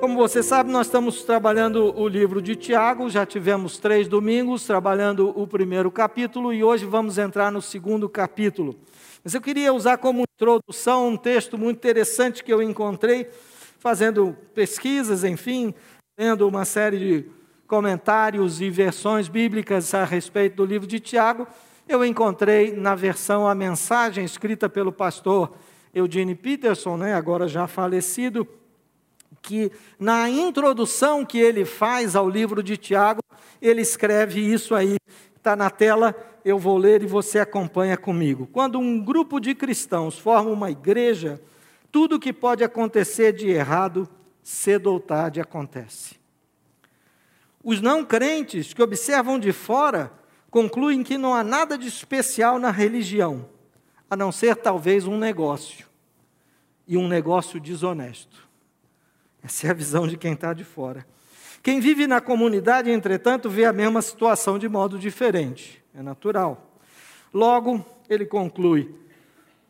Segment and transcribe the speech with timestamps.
[0.00, 5.28] Como você sabe, nós estamos trabalhando o livro de Tiago, já tivemos três domingos trabalhando
[5.38, 8.74] o primeiro capítulo e hoje vamos entrar no segundo capítulo.
[9.22, 13.28] Mas eu queria usar como introdução um texto muito interessante que eu encontrei,
[13.78, 15.74] fazendo pesquisas, enfim,
[16.18, 17.24] lendo uma série de
[17.66, 21.46] comentários e versões bíblicas a respeito do livro de Tiago.
[21.86, 25.52] Eu encontrei na versão a mensagem escrita pelo pastor
[25.92, 28.48] Eugene Peterson, né, agora já falecido
[29.42, 33.20] que na introdução que ele faz ao livro de Tiago,
[33.60, 34.96] ele escreve isso aí,
[35.36, 38.46] está na tela, eu vou ler e você acompanha comigo.
[38.52, 41.40] Quando um grupo de cristãos forma uma igreja,
[41.90, 44.08] tudo que pode acontecer de errado,
[44.42, 46.18] cedo ou tarde acontece.
[47.62, 50.12] Os não crentes que observam de fora
[50.50, 53.48] concluem que não há nada de especial na religião,
[54.08, 55.86] a não ser talvez um negócio,
[56.86, 58.49] e um negócio desonesto.
[59.42, 61.06] Essa é a visão de quem está de fora.
[61.62, 65.82] Quem vive na comunidade, entretanto, vê a mesma situação de modo diferente.
[65.94, 66.78] É natural.
[67.32, 68.94] Logo, ele conclui: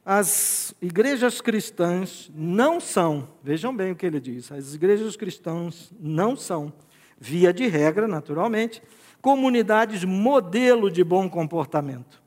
[0.05, 6.37] as igrejas cristãs não são, vejam bem o que ele diz, as igrejas cristãs não
[6.37, 6.73] são,
[7.19, 8.83] via de regra, naturalmente,
[9.21, 12.23] comunidades modelo de bom comportamento.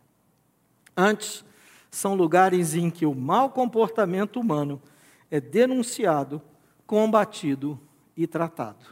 [0.95, 1.43] Antes,
[1.89, 4.81] são lugares em que o mau comportamento humano
[5.29, 6.41] é denunciado
[6.93, 7.79] combatido
[8.15, 8.85] e tratado.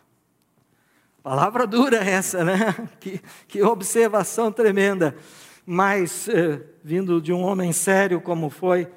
[1.21, 2.89] Palavra dura essa, né?
[2.99, 5.15] Que, que observação tremenda.
[5.63, 8.87] Mas, eh, vindo de um homem sério como foi,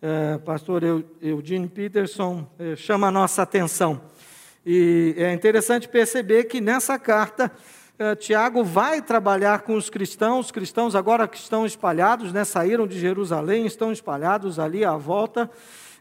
[0.00, 0.82] eh, pastor
[1.20, 4.00] Eugene Peterson, eh, chama a nossa atenção.
[4.64, 7.52] E é interessante perceber que nessa carta,
[7.98, 12.86] eh, Tiago vai trabalhar com os cristãos, os cristãos agora que estão espalhados, né, saíram
[12.86, 15.50] de Jerusalém, estão espalhados ali à volta,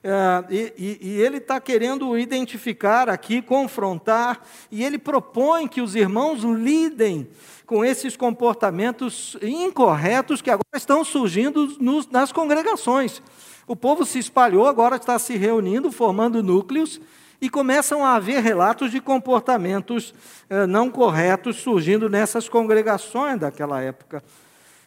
[0.04, 5.96] é, e, e, e, ele está querendo identificar aqui, confrontar, e ele propõe que os
[5.96, 7.30] irmãos lidem
[7.66, 13.22] com esses comportamentos incorretos que agora estão surgindo nos, nas congregações.
[13.66, 17.00] O povo se espalhou, agora está se reunindo, formando núcleos,
[17.40, 20.14] e começam a haver relatos de comportamentos
[20.50, 24.24] eh, não corretos surgindo nessas congregações daquela época.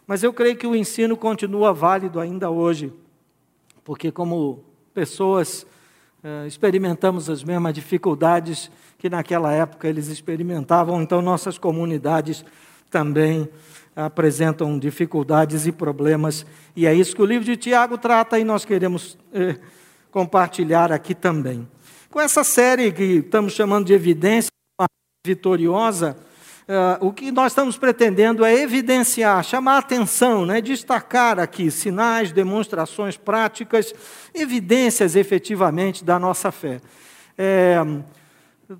[0.07, 2.93] Mas eu creio que o ensino continua válido ainda hoje,
[3.85, 4.66] porque, como
[4.97, 5.67] pessoas
[6.25, 12.43] uh, experimentamos as mesmas dificuldades que naquela época eles experimentavam, então nossas comunidades
[12.91, 13.47] também
[13.95, 18.65] apresentam dificuldades e problemas, e é isso que o livro de Tiago trata e nós
[18.65, 19.57] queremos eh,
[20.11, 21.69] compartilhar aqui também.
[22.11, 24.49] Com essa série que estamos chamando de Evidência
[25.27, 26.17] Vitoriosa,
[26.69, 33.17] Uh, o que nós estamos pretendendo é evidenciar, chamar atenção, né, destacar aqui sinais, demonstrações
[33.17, 33.95] práticas,
[34.35, 36.81] evidências efetivamente da nossa fé.
[37.39, 37.79] É,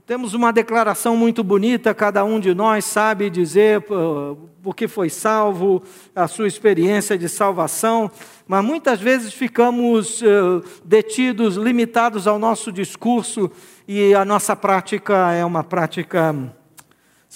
[0.05, 5.81] temos uma declaração muito bonita, cada um de nós sabe dizer por que foi salvo,
[6.13, 8.11] a sua experiência de salvação,
[8.49, 13.49] mas muitas vezes ficamos uh, detidos, limitados ao nosso discurso
[13.87, 16.35] e a nossa prática é uma prática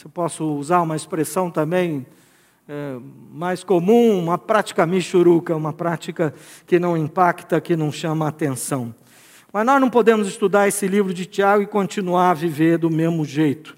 [0.01, 2.07] se posso usar uma expressão também
[2.67, 2.97] é,
[3.31, 6.33] mais comum, uma prática michuruca, uma prática
[6.67, 8.95] que não impacta, que não chama atenção.
[9.53, 13.27] Mas nós não podemos estudar esse livro de Tiago e continuar a viver do mesmo
[13.27, 13.77] jeito.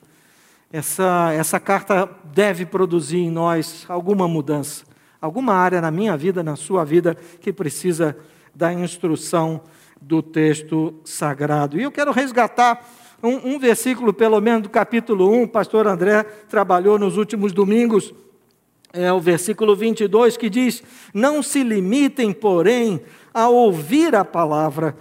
[0.72, 4.84] Essa, essa carta deve produzir em nós alguma mudança,
[5.20, 8.16] alguma área na minha vida, na sua vida, que precisa
[8.54, 9.60] da instrução
[10.00, 11.80] do texto sagrado.
[11.80, 12.88] E eu quero resgatar
[13.22, 18.12] um, um versículo, pelo menos, do capítulo 1, o pastor André trabalhou nos últimos domingos,
[18.92, 20.82] é o versículo 22, que diz:
[21.14, 23.00] Não se limitem, porém,
[23.32, 24.96] a ouvir a palavra,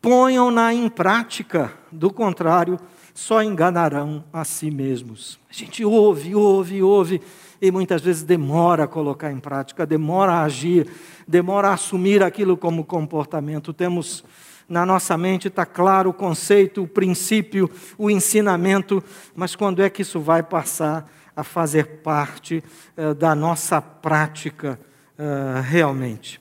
[0.00, 2.78] ponham-na em prática, do contrário,
[3.12, 5.38] só enganarão a si mesmos.
[5.50, 7.20] A gente ouve, ouve, ouve,
[7.60, 10.88] e muitas vezes demora a colocar em prática, demora a agir,
[11.26, 13.72] demora a assumir aquilo como comportamento.
[13.72, 14.24] Temos
[14.68, 19.02] na nossa mente está claro o conceito, o princípio, o ensinamento,
[19.34, 22.62] mas quando é que isso vai passar a fazer parte
[22.96, 24.78] uh, da nossa prática
[25.18, 26.40] uh, realmente?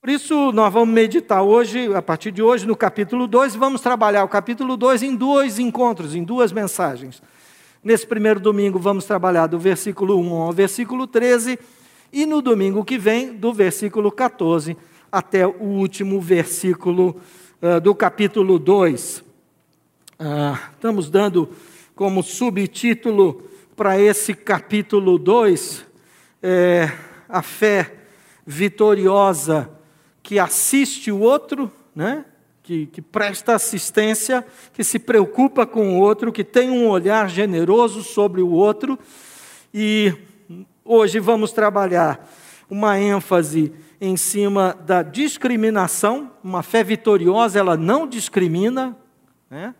[0.00, 4.24] Por isso, nós vamos meditar hoje, a partir de hoje, no capítulo 2, vamos trabalhar
[4.24, 7.22] o capítulo 2 em dois encontros, em duas mensagens.
[7.84, 11.58] Nesse primeiro domingo, vamos trabalhar do versículo 1 ao versículo 13,
[12.10, 14.74] e no domingo que vem, do versículo 14
[15.12, 17.20] até o último versículo
[17.62, 19.18] uh, do capítulo 2.
[19.18, 19.24] Uh,
[20.18, 21.50] ah, estamos dando
[21.94, 23.42] como subtítulo
[23.76, 25.84] para esse capítulo 2
[26.42, 26.90] é,
[27.28, 27.94] a fé
[28.46, 29.70] vitoriosa
[30.22, 32.24] que assiste o outro, né?
[32.62, 38.02] que, que presta assistência, que se preocupa com o outro, que tem um olhar generoso
[38.02, 38.98] sobre o outro.
[39.72, 40.14] E
[40.84, 42.28] hoje vamos trabalhar
[42.70, 46.30] uma ênfase em cima da discriminação.
[46.42, 48.96] Uma fé vitoriosa, ela não discrimina.
[49.50, 49.74] Né?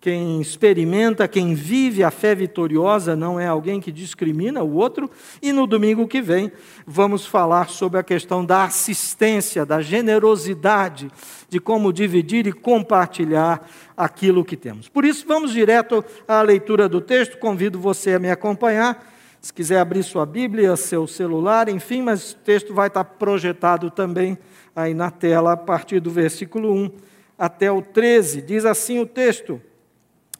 [0.00, 5.08] Quem experimenta, quem vive a fé vitoriosa não é alguém que discrimina o outro.
[5.40, 6.50] E no domingo que vem
[6.84, 11.08] vamos falar sobre a questão da assistência, da generosidade,
[11.48, 13.64] de como dividir e compartilhar
[13.96, 14.88] aquilo que temos.
[14.88, 17.38] Por isso, vamos direto à leitura do texto.
[17.38, 19.11] Convido você a me acompanhar.
[19.42, 24.38] Se quiser abrir sua Bíblia, seu celular, enfim, mas o texto vai estar projetado também
[24.74, 26.90] aí na tela a partir do versículo 1
[27.36, 28.40] até o 13.
[28.40, 29.60] Diz assim o texto.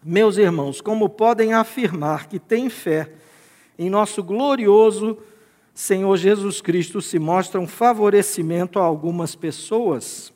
[0.04, 3.10] Meus irmãos, como podem afirmar que têm fé
[3.76, 5.18] em nosso glorioso
[5.74, 10.32] Senhor Jesus Cristo se mostra um favorecimento a algumas pessoas?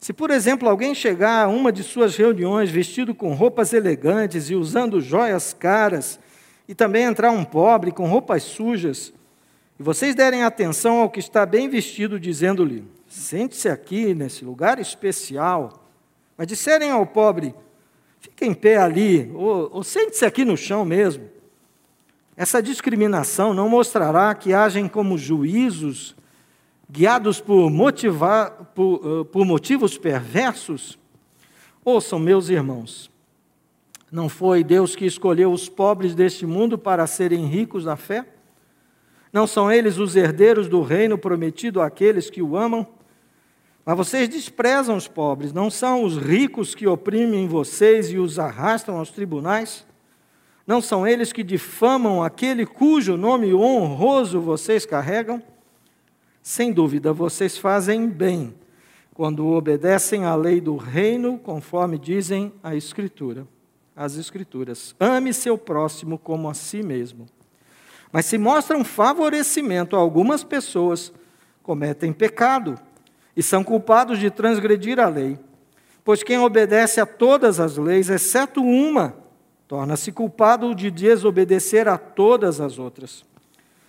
[0.00, 4.56] Se, por exemplo, alguém chegar a uma de suas reuniões vestido com roupas elegantes e
[4.56, 6.18] usando joias caras,
[6.68, 9.12] e também entrar um pobre com roupas sujas,
[9.80, 15.88] e vocês derem atenção ao que está bem vestido, dizendo-lhe: sente-se aqui nesse lugar especial,
[16.36, 17.54] mas disserem ao pobre:
[18.20, 21.28] Fica em pé ali, ou, ou sente-se aqui no chão mesmo.
[22.36, 26.14] Essa discriminação não mostrará que agem como juízos,
[26.90, 30.98] guiados por, motivar, por, uh, por motivos perversos?
[31.84, 33.10] Ouçam, meus irmãos,
[34.10, 38.24] não foi Deus que escolheu os pobres deste mundo para serem ricos na fé?
[39.32, 42.86] Não são eles os herdeiros do reino prometido àqueles que o amam?
[43.84, 48.98] Mas vocês desprezam os pobres, não são os ricos que oprimem vocês e os arrastam
[48.98, 49.86] aos tribunais?
[50.66, 55.42] Não são eles que difamam aquele cujo nome honroso vocês carregam?
[56.42, 58.54] Sem dúvida, vocês fazem bem
[59.18, 63.48] quando obedecem à lei do reino, conforme dizem a Escritura,
[63.98, 64.94] as Escrituras.
[65.00, 67.26] Ame seu próximo como a si mesmo.
[68.12, 71.12] Mas se mostram favorecimento a algumas pessoas,
[71.64, 72.78] cometem pecado
[73.36, 75.36] e são culpados de transgredir a lei.
[76.04, 79.16] Pois quem obedece a todas as leis, exceto uma,
[79.66, 83.24] torna-se culpado de desobedecer a todas as outras.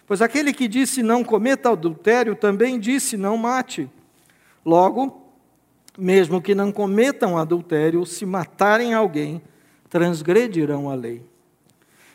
[0.08, 3.88] Pois aquele que disse não cometa adultério também disse não mate.
[4.66, 5.32] Logo,
[5.96, 9.40] mesmo que não cometam adultério, se matarem alguém,
[9.90, 11.22] transgredirão a lei.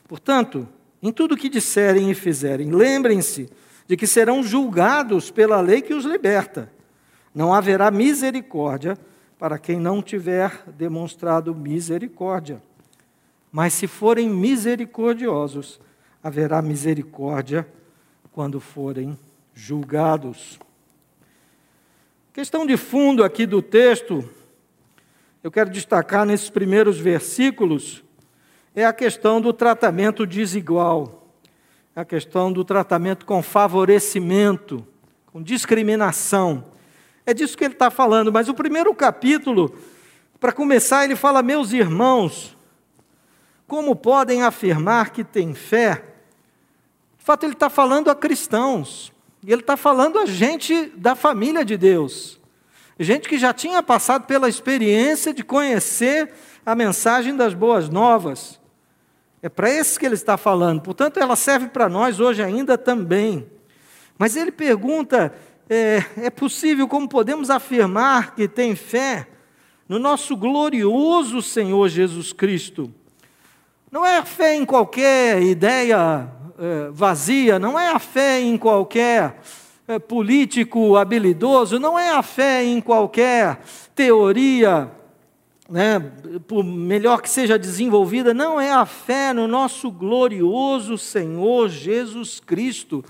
[0.06, 0.69] Portanto,
[1.03, 3.50] em tudo que disserem e fizerem, lembrem-se
[3.87, 6.71] de que serão julgados pela lei que os liberta
[7.35, 8.97] não haverá misericórdia
[9.38, 12.62] para quem não tiver demonstrado misericórdia.
[13.50, 15.81] Mas se forem misericordiosos,
[16.23, 17.67] haverá misericórdia
[18.32, 19.19] quando forem
[19.53, 20.59] julgados.
[22.32, 24.29] Questão de fundo aqui do texto,
[25.44, 28.02] eu quero destacar nesses primeiros versículos,
[28.75, 31.29] é a questão do tratamento desigual,
[31.94, 34.85] a questão do tratamento com favorecimento,
[35.26, 36.64] com discriminação.
[37.26, 39.76] É disso que ele está falando, mas o primeiro capítulo,
[40.41, 42.56] para começar, ele fala: Meus irmãos,
[43.67, 46.05] como podem afirmar que têm fé?
[47.19, 49.12] De fato, ele está falando a cristãos,
[49.43, 52.41] e ele está falando a gente da família de Deus,
[53.02, 56.32] gente que já tinha passado pela experiência de conhecer
[56.64, 58.60] a mensagem das boas novas.
[59.43, 63.46] É para esses que ele está falando, portanto, ela serve para nós hoje ainda também.
[64.17, 65.34] Mas ele pergunta
[65.69, 69.27] é, é possível, como podemos afirmar que tem fé
[69.89, 72.93] no nosso glorioso Senhor Jesus Cristo.
[73.91, 79.41] Não é a fé em qualquer ideia é, vazia, não é a fé em qualquer
[80.08, 83.60] político habilidoso, não é a fé em qualquer
[83.94, 84.91] teoria,
[85.69, 86.00] né,
[86.46, 93.05] por melhor que seja desenvolvida, não é a fé no nosso glorioso Senhor Jesus Cristo.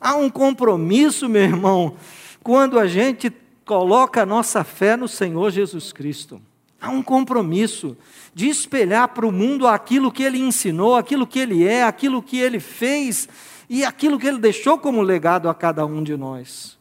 [0.00, 1.94] Há um compromisso, meu irmão,
[2.42, 3.30] quando a gente
[3.64, 6.40] coloca a nossa fé no Senhor Jesus Cristo.
[6.80, 7.96] Há um compromisso
[8.34, 12.38] de espelhar para o mundo aquilo que ele ensinou, aquilo que ele é, aquilo que
[12.38, 13.26] ele fez
[13.68, 16.78] e aquilo que ele deixou como legado a cada um de nós.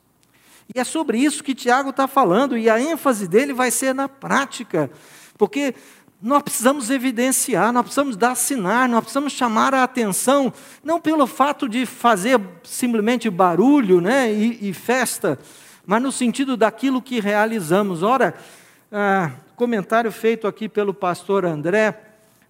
[0.73, 4.07] E é sobre isso que Tiago está falando, e a ênfase dele vai ser na
[4.07, 4.89] prática,
[5.37, 5.75] porque
[6.21, 11.67] nós precisamos evidenciar, nós precisamos dar sinal, nós precisamos chamar a atenção, não pelo fato
[11.67, 15.37] de fazer simplesmente barulho né, e, e festa,
[15.85, 18.03] mas no sentido daquilo que realizamos.
[18.03, 18.33] Ora,
[18.89, 21.99] ah, comentário feito aqui pelo pastor André,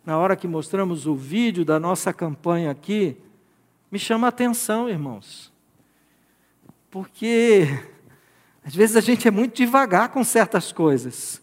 [0.05, 3.17] na hora que mostramos o vídeo da nossa campanha aqui,
[3.93, 5.53] me chama a atenção, irmãos,
[6.89, 7.67] porque
[8.65, 11.39] Às vezes a gente é muito devagar com certas coisas.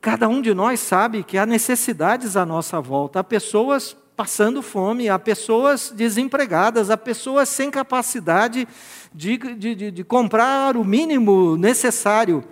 [0.00, 5.08] Cada um de nós sabe que há necessidades à nossa volta, há pessoas passando fome,
[5.08, 8.68] há pessoas desempregadas, há pessoas sem capacidade
[9.12, 12.44] de, de, de, de comprar o mínimo necessário.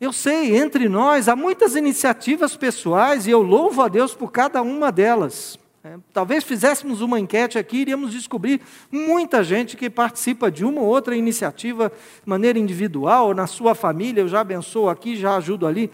[0.00, 4.62] Eu sei, entre nós há muitas iniciativas pessoais e eu louvo a Deus por cada
[4.62, 5.58] uma delas.
[5.84, 10.86] É, talvez fizéssemos uma enquete aqui, iríamos descobrir muita gente que participa de uma ou
[10.86, 15.90] outra iniciativa de maneira individual, na sua família, eu já abençoo aqui, já ajudo ali.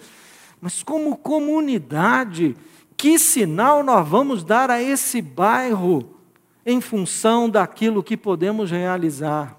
[0.61, 2.55] Mas como comunidade,
[2.99, 6.17] que sinal nós vamos dar a esse bairro
[6.67, 9.59] em função daquilo que podemos realizar?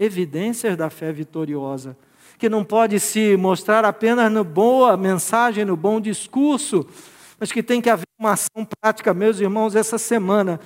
[0.00, 1.96] Evidências da fé vitoriosa,
[2.40, 6.84] que não pode se mostrar apenas no boa mensagem, no bom discurso,
[7.40, 10.60] mas que tem que haver uma ação prática, meus irmãos, essa semana.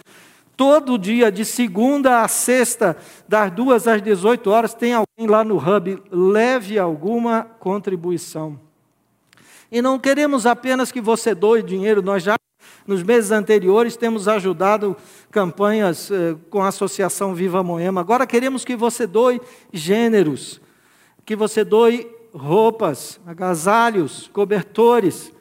[0.57, 2.97] Todo dia, de segunda a sexta,
[3.29, 8.59] das duas às 18 horas, tem alguém lá no Hub, leve alguma contribuição.
[9.71, 12.35] E não queremos apenas que você doe dinheiro, nós já
[12.87, 14.97] nos meses anteriores temos ajudado
[15.31, 18.01] campanhas eh, com a Associação Viva Moema.
[18.01, 19.41] Agora queremos que você doe
[19.73, 20.61] gêneros,
[21.25, 25.33] que você doe roupas, agasalhos, cobertores,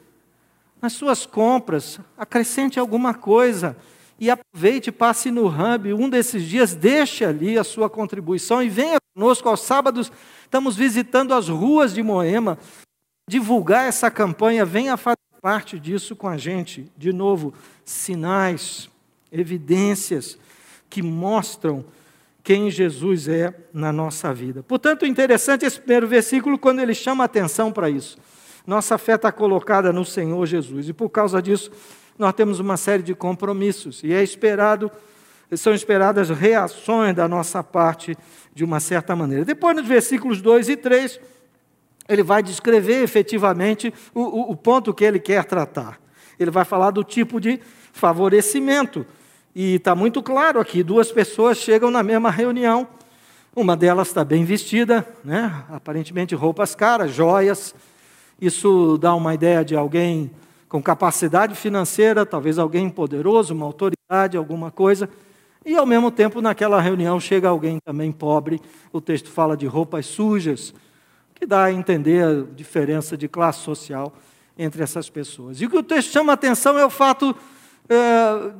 [0.84, 3.74] nas suas compras, acrescente alguma coisa
[4.20, 8.98] e aproveite, passe no Hub um desses dias, deixe ali a sua contribuição e venha
[9.14, 10.12] conosco aos sábados.
[10.42, 12.58] Estamos visitando as ruas de Moema,
[13.26, 16.92] divulgar essa campanha, venha fazer parte disso com a gente.
[16.98, 18.90] De novo, sinais,
[19.32, 20.38] evidências
[20.90, 21.82] que mostram
[22.42, 24.62] quem Jesus é na nossa vida.
[24.62, 28.18] Portanto, interessante esse primeiro versículo quando ele chama atenção para isso.
[28.66, 30.88] Nossa fé está colocada no Senhor Jesus.
[30.88, 31.70] E por causa disso,
[32.18, 34.02] nós temos uma série de compromissos.
[34.02, 34.90] E é esperado,
[35.56, 38.16] são esperadas reações da nossa parte
[38.54, 39.44] de uma certa maneira.
[39.44, 41.20] Depois, nos versículos 2 e 3,
[42.08, 46.00] ele vai descrever efetivamente o, o, o ponto que ele quer tratar.
[46.38, 47.60] Ele vai falar do tipo de
[47.92, 49.06] favorecimento.
[49.54, 52.88] E está muito claro aqui: duas pessoas chegam na mesma reunião.
[53.54, 55.64] Uma delas está bem vestida, né?
[55.70, 57.72] aparentemente roupas caras, joias,
[58.40, 60.30] isso dá uma ideia de alguém
[60.68, 65.08] com capacidade financeira, talvez alguém poderoso, uma autoridade, alguma coisa.
[65.64, 68.60] E ao mesmo tempo, naquela reunião, chega alguém também pobre.
[68.92, 70.74] O texto fala de roupas sujas,
[71.34, 74.12] que dá a entender a diferença de classe social
[74.58, 75.60] entre essas pessoas.
[75.60, 77.34] E o que o texto chama a atenção é o fato,
[77.88, 78.52] é,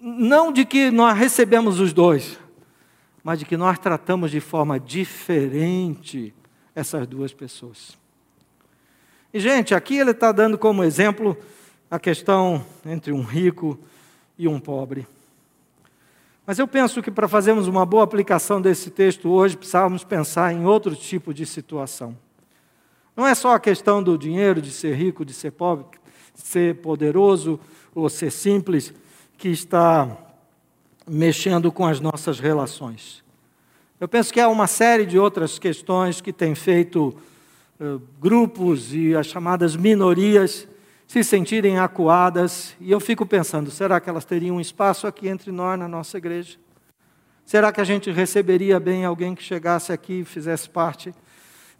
[0.00, 2.38] não de que nós recebemos os dois,
[3.22, 6.34] mas de que nós tratamos de forma diferente
[6.74, 7.98] essas duas pessoas.
[9.32, 11.36] E, gente, aqui ele está dando como exemplo
[11.90, 13.78] a questão entre um rico
[14.38, 15.06] e um pobre.
[16.46, 20.64] Mas eu penso que para fazermos uma boa aplicação desse texto hoje, precisávamos pensar em
[20.64, 22.16] outro tipo de situação.
[23.14, 25.84] Não é só a questão do dinheiro, de ser rico, de ser pobre,
[26.34, 27.60] de ser poderoso
[27.94, 28.94] ou ser simples,
[29.36, 30.16] que está
[31.06, 33.22] mexendo com as nossas relações.
[34.00, 37.14] Eu penso que há uma série de outras questões que têm feito
[38.20, 40.66] grupos e as chamadas minorias
[41.06, 45.50] se sentirem acuadas, e eu fico pensando: será que elas teriam um espaço aqui entre
[45.50, 46.58] nós, na nossa igreja?
[47.46, 51.14] Será que a gente receberia bem alguém que chegasse aqui e fizesse parte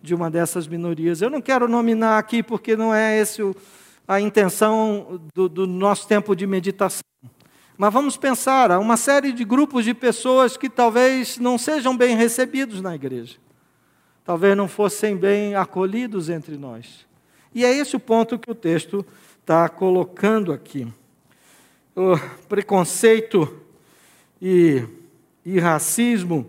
[0.01, 1.21] de uma dessas minorias?
[1.21, 3.43] Eu não quero nominar aqui porque não é esse
[4.07, 7.03] a intenção do, do nosso tempo de meditação.
[7.77, 12.17] Mas vamos pensar, há uma série de grupos de pessoas que talvez não sejam bem
[12.17, 13.37] recebidos na igreja
[14.29, 17.07] talvez não fossem bem acolhidos entre nós.
[17.55, 19.03] E é esse o ponto que o texto
[19.41, 20.87] está colocando aqui.
[21.97, 22.15] O
[22.47, 23.59] preconceito
[24.39, 24.85] e,
[25.47, 26.47] e racismo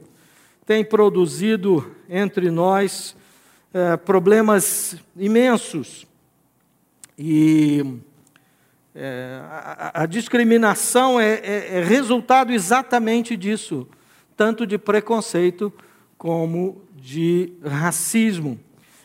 [0.65, 3.15] têm produzido entre nós
[3.74, 6.05] é, problemas imensos.
[7.17, 8.01] E
[8.93, 13.88] é, a, a, discriminação é, é, é resultado exatamente disso,
[14.36, 15.71] tanto de preconceito
[16.17, 18.60] como de racismo.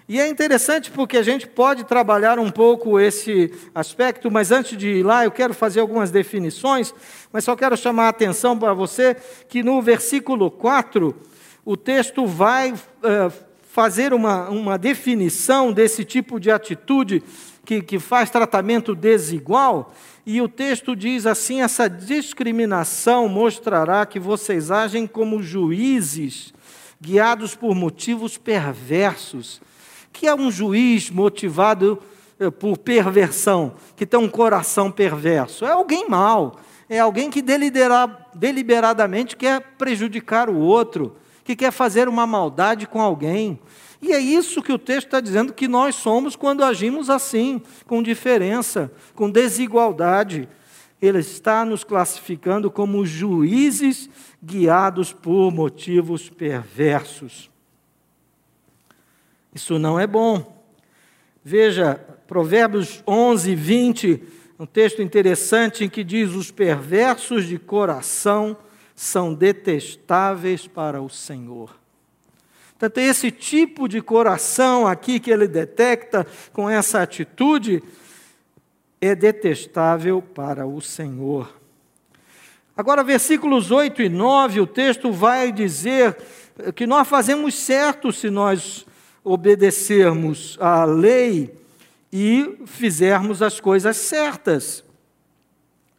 [0.06, 4.98] E é interessante porque a gente pode trabalhar um pouco esse aspecto, mas antes de
[4.98, 6.94] ir lá, eu quero fazer algumas definições,
[7.32, 9.16] mas só quero chamar a atenção para você
[9.48, 11.14] que no versículo 4,
[11.64, 13.32] o texto vai uh,
[13.62, 17.22] fazer uma, uma definição desse tipo de atitude
[17.64, 19.94] que, que faz tratamento desigual,
[20.26, 26.53] e o texto diz assim: essa discriminação mostrará que vocês agem como juízes
[27.04, 29.60] guiados por motivos perversos.
[30.12, 32.00] Que é um juiz motivado
[32.38, 35.64] eh, por perversão, que tem um coração perverso?
[35.64, 36.56] É alguém mau,
[36.88, 43.58] é alguém que deliberadamente quer prejudicar o outro, que quer fazer uma maldade com alguém.
[44.02, 48.02] E é isso que o texto está dizendo que nós somos quando agimos assim, com
[48.02, 50.48] diferença, com desigualdade.
[51.00, 54.10] Ele está nos classificando como juízes
[54.44, 57.50] guiados por motivos perversos.
[59.54, 60.62] Isso não é bom.
[61.42, 61.94] Veja,
[62.26, 64.22] Provérbios 11, 20,
[64.58, 68.56] um texto interessante em que diz: Os perversos de coração
[68.94, 71.76] são detestáveis para o Senhor.
[72.70, 77.82] Portanto, esse tipo de coração aqui que ele detecta com essa atitude
[79.00, 81.63] é detestável para o Senhor.
[82.76, 86.16] Agora, versículos 8 e 9, o texto vai dizer
[86.74, 88.84] que nós fazemos certo se nós
[89.22, 91.54] obedecermos à lei
[92.12, 94.84] e fizermos as coisas certas.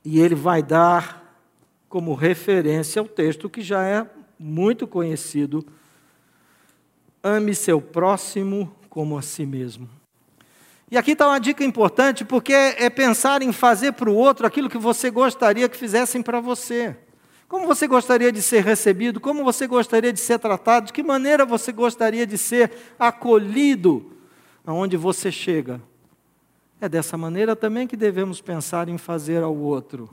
[0.03, 1.39] E ele vai dar
[1.87, 4.05] como referência o texto que já é
[4.37, 5.65] muito conhecido:
[7.23, 9.89] ame seu próximo como a si mesmo.
[10.95, 14.69] E aqui está uma dica importante, porque é pensar em fazer para o outro aquilo
[14.69, 16.95] que você gostaria que fizessem para você.
[17.49, 19.19] Como você gostaria de ser recebido?
[19.19, 20.85] Como você gostaria de ser tratado?
[20.85, 24.09] De que maneira você gostaria de ser acolhido
[24.65, 25.81] aonde você chega?
[26.79, 30.09] É dessa maneira também que devemos pensar em fazer ao outro.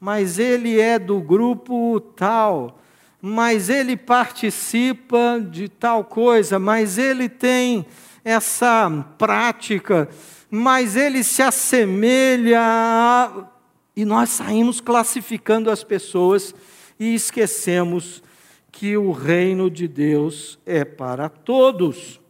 [0.00, 2.80] Mas ele é do grupo tal,
[3.22, 7.86] mas ele participa de tal coisa, mas ele tem
[8.26, 10.08] essa prática,
[10.50, 13.46] mas ele se assemelha a
[13.94, 16.52] e nós saímos classificando as pessoas
[16.98, 18.22] e esquecemos
[18.72, 22.20] que o reino de Deus é para todos.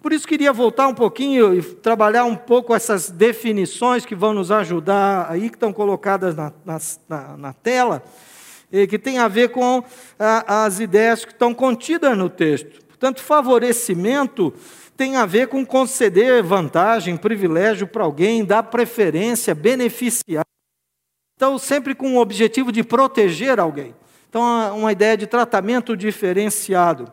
[0.00, 4.50] Por isso queria voltar um pouquinho e trabalhar um pouco essas definições que vão nos
[4.50, 8.02] ajudar aí, que estão colocadas na, na, na tela,
[8.88, 9.84] que tem a ver com
[10.18, 12.85] a, as ideias que estão contidas no texto.
[12.98, 14.52] Portanto, favorecimento
[14.96, 20.46] tem a ver com conceder vantagem, privilégio para alguém, dar preferência, beneficiar
[21.36, 23.94] então, sempre com o objetivo de proteger alguém.
[24.26, 27.12] Então, uma ideia de tratamento diferenciado.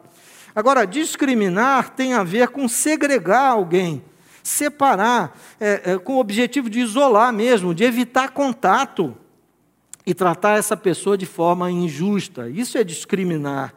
[0.55, 4.01] Agora, discriminar tem a ver com segregar alguém,
[4.41, 9.13] separar, é, é, com o objetivo de isolar mesmo, de evitar contato
[10.05, 12.49] e tratar essa pessoa de forma injusta.
[12.49, 13.73] Isso é discriminar.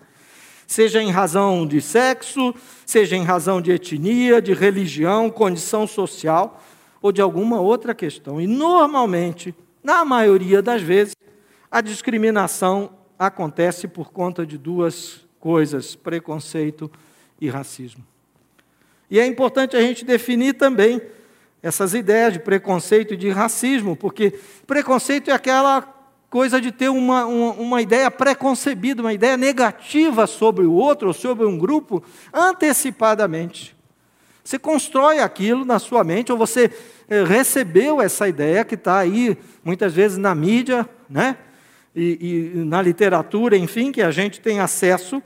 [0.67, 6.63] Seja em razão de sexo, seja em razão de etnia, de religião, condição social
[7.01, 8.41] ou de alguma outra questão.
[8.41, 9.55] E normalmente
[9.87, 11.15] na maioria das vezes,
[11.71, 16.91] a discriminação acontece por conta de duas coisas: preconceito
[17.41, 18.05] e racismo.
[19.09, 21.01] E é importante a gente definir também
[21.63, 25.96] essas ideias de preconceito e de racismo, porque preconceito é aquela
[26.37, 31.15] coisa de ter uma, uma, uma, ideia preconcebida, uma ideia negativa sobre o outro ou
[31.15, 33.75] sobre um grupo antecipadamente.
[34.45, 36.71] Você constrói aquilo na sua mente, ou você
[37.09, 41.39] eh, recebeu essa ideia que está aí, muitas vezes na mídia, né?
[41.95, 45.23] E, e, na literatura, enfim, que a gente tem acesso,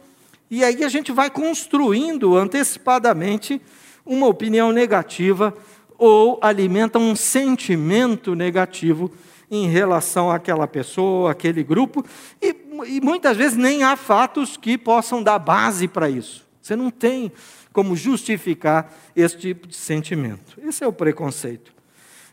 [0.48, 3.60] e aí a gente vai construindo antecipadamente
[4.06, 5.52] uma opinião negativa
[5.98, 9.10] ou alimenta um sentimento negativo
[9.50, 12.04] em relação àquela pessoa, àquele grupo,
[12.40, 12.54] e,
[12.86, 16.46] e muitas vezes nem há fatos que possam dar base para isso.
[16.62, 17.32] Você não tem
[17.72, 20.58] como justificar esse tipo de sentimento.
[20.62, 21.72] Esse é o preconceito.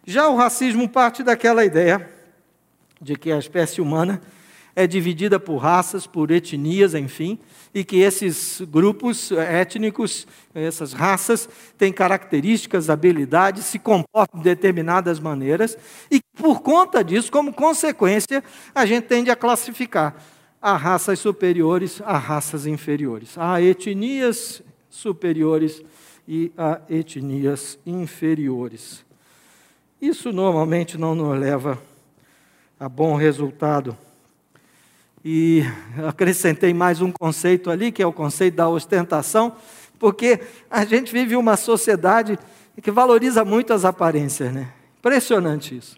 [0.05, 2.09] Já o racismo parte daquela ideia
[3.01, 4.21] de que a espécie humana
[4.77, 7.39] é dividida por raças, por etnias, enfim,
[7.73, 15.75] e que esses grupos étnicos, essas raças, têm características, habilidades, se comportam de determinadas maneiras,
[16.11, 18.43] e por conta disso, como consequência,
[18.75, 20.15] a gente tende a classificar
[20.61, 23.35] a raças superiores a raças inferiores.
[23.35, 24.61] Há etnias
[24.91, 25.81] superiores
[26.27, 29.03] e a etnias inferiores.
[29.99, 31.81] Isso normalmente não nos leva
[32.79, 33.97] a bom resultado.
[35.25, 35.63] E
[36.07, 39.55] acrescentei mais um conceito ali, que é o conceito da ostentação,
[39.99, 42.37] porque a gente vive uma sociedade
[42.81, 44.69] que valoriza muito as aparências, né?
[44.99, 45.97] Impressionante isso.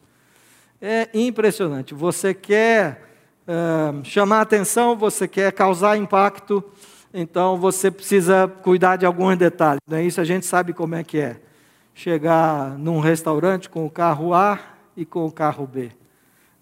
[0.81, 1.93] É impressionante.
[1.93, 3.03] Você quer
[3.45, 6.63] uh, chamar atenção, você quer causar impacto,
[7.13, 9.81] então você precisa cuidar de alguns detalhes.
[9.87, 10.03] Né?
[10.03, 11.37] Isso a gente sabe como é que é.
[11.93, 14.57] Chegar num restaurante com o carro A
[14.95, 15.91] e com o carro B.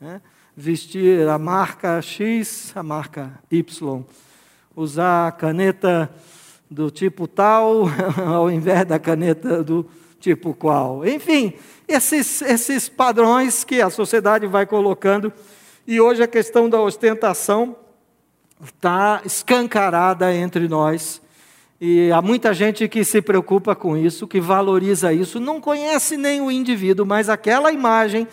[0.02, 0.20] Né?
[0.60, 4.04] Vestir a marca X, a marca Y.
[4.76, 6.10] Usar a caneta
[6.68, 7.84] do tipo tal,
[8.26, 9.88] ao invés da caneta do
[10.20, 11.06] tipo qual.
[11.06, 11.54] Enfim,
[11.88, 15.32] esses, esses padrões que a sociedade vai colocando.
[15.86, 17.76] E hoje a questão da ostentação
[18.60, 21.22] está escancarada entre nós.
[21.80, 26.42] E há muita gente que se preocupa com isso, que valoriza isso, não conhece nem
[26.42, 28.28] o indivíduo, mas aquela imagem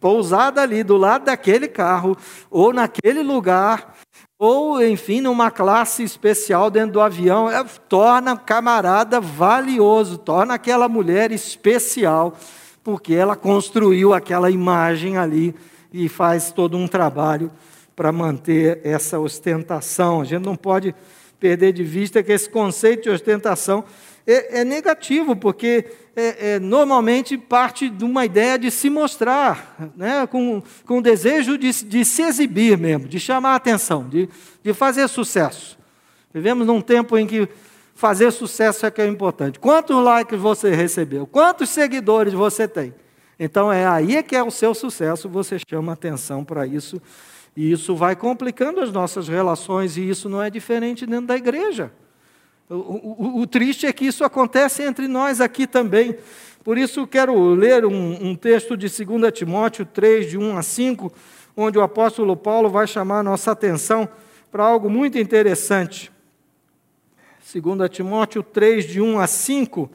[0.00, 2.16] pousada ali do lado daquele carro,
[2.50, 3.94] ou naquele lugar,
[4.38, 11.32] ou enfim, numa classe especial dentro do avião, é, torna camarada valioso, torna aquela mulher
[11.32, 12.34] especial,
[12.84, 15.54] porque ela construiu aquela imagem ali
[15.92, 17.50] e faz todo um trabalho
[17.94, 20.20] para manter essa ostentação.
[20.20, 20.94] A gente não pode
[21.40, 23.84] perder de vista que esse conceito de ostentação
[24.26, 25.84] é, é negativo, porque
[26.16, 31.56] é, é, normalmente parte de uma ideia de se mostrar, né, com, com o desejo
[31.56, 34.28] de, de se exibir mesmo, de chamar a atenção, de,
[34.62, 35.78] de fazer sucesso.
[36.34, 37.48] Vivemos num tempo em que
[37.94, 39.58] fazer sucesso é que é importante.
[39.58, 41.26] Quantos likes você recebeu?
[41.26, 42.94] Quantos seguidores você tem?
[43.38, 47.00] Então é aí é que é o seu sucesso, você chama atenção para isso
[47.56, 51.90] e isso vai complicando as nossas relações, e isso não é diferente dentro da igreja.
[52.68, 56.16] O, o, o triste é que isso acontece entre nós aqui também.
[56.64, 61.12] Por isso, quero ler um, um, texto de 2 Timóteo 3, de 1 a 5,
[61.56, 64.08] onde o apóstolo Paulo vai chamar a nossa atenção
[64.50, 66.10] para algo muito interessante.
[67.54, 69.88] 2 Timóteo 3, de 1 a 5,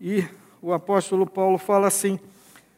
[0.00, 0.24] e
[0.60, 2.18] o apóstolo Paulo fala assim.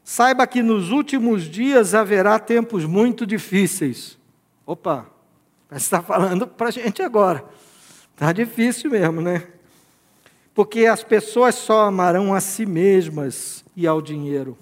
[0.04, 4.18] Saiba que nos últimos dias haverá tempos muito difíceis.
[4.66, 5.06] Opa,
[5.72, 7.42] está falando para a gente agora.
[8.18, 9.46] Está difícil mesmo, né?
[10.52, 14.59] Porque as pessoas só amarão a si mesmas e ao dinheiro.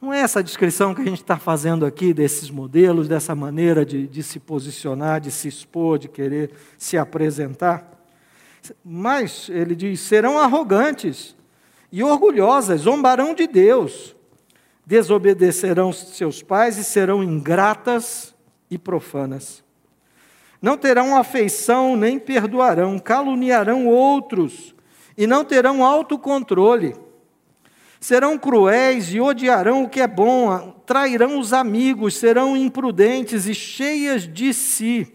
[0.00, 4.06] Não é essa descrição que a gente está fazendo aqui desses modelos, dessa maneira de,
[4.06, 8.02] de se posicionar, de se expor, de querer se apresentar?
[8.82, 11.36] Mas, ele diz, serão arrogantes
[11.92, 14.16] e orgulhosas, zombarão de Deus,
[14.86, 18.34] desobedecerão seus pais e serão ingratas
[18.70, 19.62] e profanas.
[20.60, 24.74] Não terão afeição nem perdoarão, caluniarão outros
[25.16, 26.94] e não terão autocontrole.
[27.98, 34.26] Serão cruéis e odiarão o que é bom, trairão os amigos, serão imprudentes e cheias
[34.26, 35.14] de si,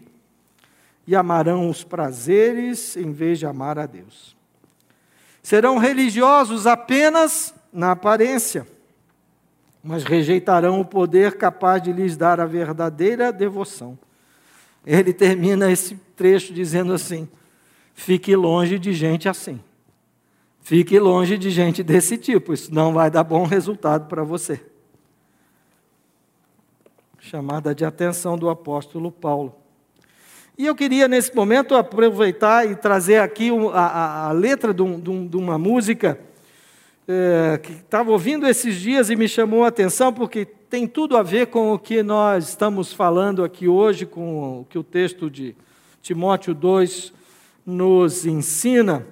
[1.06, 4.36] e amarão os prazeres em vez de amar a Deus.
[5.42, 8.66] Serão religiosos apenas na aparência,
[9.82, 13.98] mas rejeitarão o poder capaz de lhes dar a verdadeira devoção.
[14.86, 17.28] Ele termina esse trecho dizendo assim:
[17.92, 19.60] fique longe de gente assim.
[20.62, 24.60] Fique longe de gente desse tipo, isso não vai dar bom resultado para você.
[27.20, 29.54] Chamada de atenção do apóstolo Paulo.
[30.58, 35.28] E eu queria, nesse momento, aproveitar e trazer aqui a, a, a letra de, um,
[35.28, 36.18] de, uma música
[37.06, 41.22] é, que estava ouvindo esses dias e me chamou a atenção, porque tem tudo a
[41.22, 45.54] ver com o que nós estamos falando aqui hoje, com o que o texto de
[46.02, 47.12] Timóteo 2
[47.64, 49.06] nos ensina,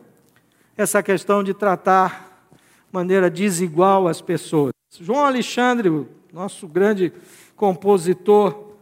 [0.77, 2.59] essa questão de tratar de
[2.93, 4.73] maneira desigual as pessoas.
[5.01, 7.13] João Alexandre, nosso grande
[7.55, 8.73] compositor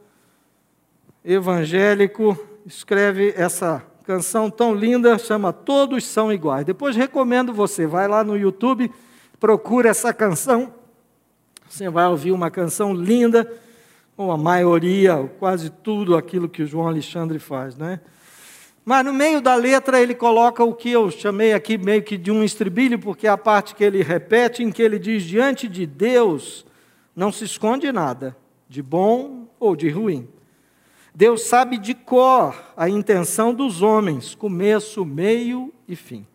[1.22, 6.64] evangélico, escreve essa canção tão linda, chama Todos São Iguais.
[6.64, 8.90] Depois recomendo você, vai lá no YouTube,
[9.38, 10.81] procura essa canção.
[11.72, 13.50] Você vai ouvir uma canção linda,
[14.14, 17.98] com a maioria, quase tudo aquilo que o João Alexandre faz, né?
[18.84, 22.30] Mas no meio da letra ele coloca o que eu chamei aqui meio que de
[22.30, 25.86] um estribilho, porque é a parte que ele repete, em que ele diz: diante de
[25.86, 26.66] Deus
[27.16, 28.36] não se esconde nada,
[28.68, 30.28] de bom ou de ruim.
[31.14, 36.26] Deus sabe de cor a intenção dos homens, começo, meio e fim.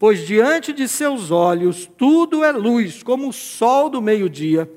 [0.00, 4.68] Pois diante de seus olhos tudo é luz, como o sol do meio-dia.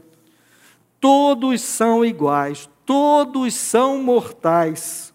[0.99, 5.13] Todos são iguais, todos são mortais.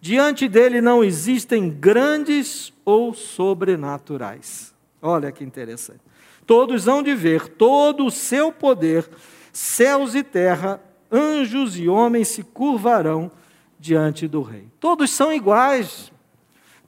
[0.00, 4.72] Diante dele não existem grandes ou sobrenaturais.
[5.02, 6.00] Olha que interessante.
[6.46, 9.06] Todos hão de ver todo o seu poder,
[9.52, 10.80] céus e terra
[11.12, 13.30] anjos e homens se curvarão
[13.78, 14.66] diante do rei.
[14.80, 16.10] Todos são iguais,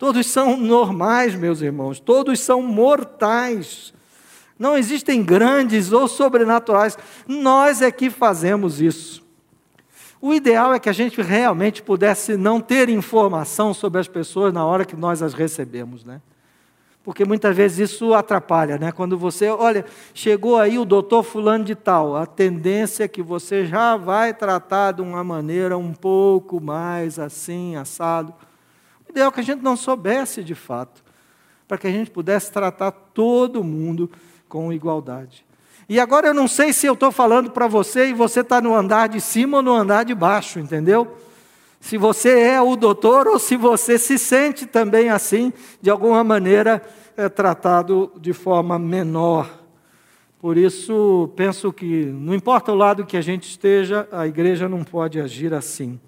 [0.05, 3.95] todos são normais, meus irmãos, todos são mortais.
[4.59, 9.25] Não existem grandes ou sobrenaturais, nós é que fazemos isso.
[10.21, 14.63] O ideal é que a gente realmente pudesse não ter informação sobre as pessoas na
[14.67, 16.21] hora que nós as recebemos, né?
[17.03, 18.93] porque muitas vezes isso atrapalha, né?
[18.93, 23.65] Quando você, olha, chegou aí o doutor fulano de tal, a tendência é que você
[23.65, 28.35] já vai tratar de uma maneira um pouco mais assim, assado.
[29.15, 31.05] Ideal que a gente não soubesse de fato,
[31.69, 34.11] para que a gente pudesse tratar todo mundo
[34.49, 35.47] com igualdade.
[35.89, 38.75] E agora eu não sei se eu estou falando para você e você está no
[38.75, 41.17] andar de cima ou no andar de baixo, entendeu?
[41.79, 46.83] Se você é o doutor ou se você se sente também assim, de alguma maneira
[47.17, 49.49] é tratado de forma menor.
[50.41, 54.83] Por isso, penso que não importa o lado que a gente esteja, a igreja não
[54.83, 56.01] pode agir assim.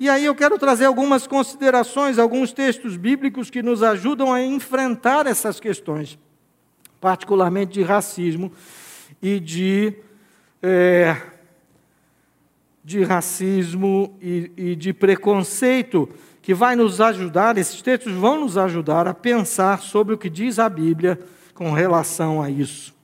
[0.00, 5.26] E aí eu quero trazer algumas considerações, alguns textos bíblicos que nos ajudam a enfrentar
[5.26, 6.18] essas questões,
[7.00, 8.52] particularmente de racismo
[9.20, 9.94] e de
[10.62, 11.16] é,
[12.84, 16.08] de racismo e, e de preconceito,
[16.40, 20.58] que vai nos ajudar, esses textos vão nos ajudar a pensar sobre o que diz
[20.58, 21.20] a Bíblia
[21.52, 22.97] com relação a isso.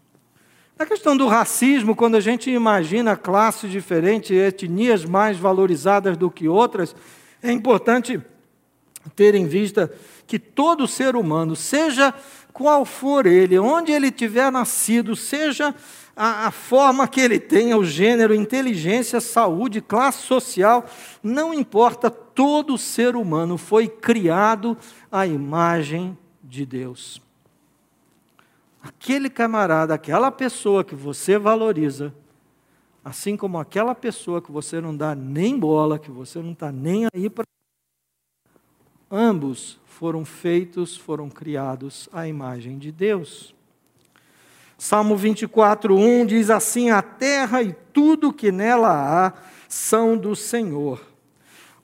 [0.76, 6.48] Na questão do racismo, quando a gente imagina classes diferentes, etnias mais valorizadas do que
[6.48, 6.96] outras,
[7.40, 8.20] é importante
[9.14, 9.92] ter em vista
[10.26, 12.12] que todo ser humano, seja
[12.52, 15.72] qual for ele, onde ele tiver nascido, seja
[16.16, 20.86] a, a forma que ele tenha, o gênero, inteligência, saúde, classe social,
[21.22, 24.76] não importa, todo ser humano foi criado
[25.10, 27.23] à imagem de Deus.
[28.84, 32.14] Aquele camarada, aquela pessoa que você valoriza,
[33.02, 37.06] assim como aquela pessoa que você não dá nem bola, que você não está nem
[37.14, 37.46] aí para.
[39.10, 43.54] Ambos foram feitos, foram criados à imagem de Deus.
[44.76, 48.90] Salmo 24, 1 diz assim: A terra e tudo que nela
[49.28, 49.32] há
[49.66, 51.00] são do Senhor.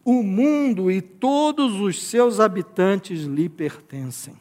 [0.04, 4.34] O mundo e todos os seus habitantes lhe pertencem.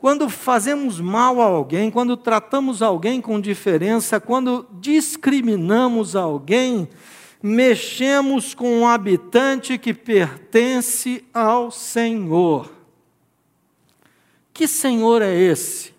[0.00, 6.88] Quando fazemos mal a alguém, quando tratamos alguém com diferença, quando discriminamos alguém,
[7.42, 12.72] mexemos com um habitante que pertence ao Senhor.
[14.54, 15.92] Que Senhor é esse?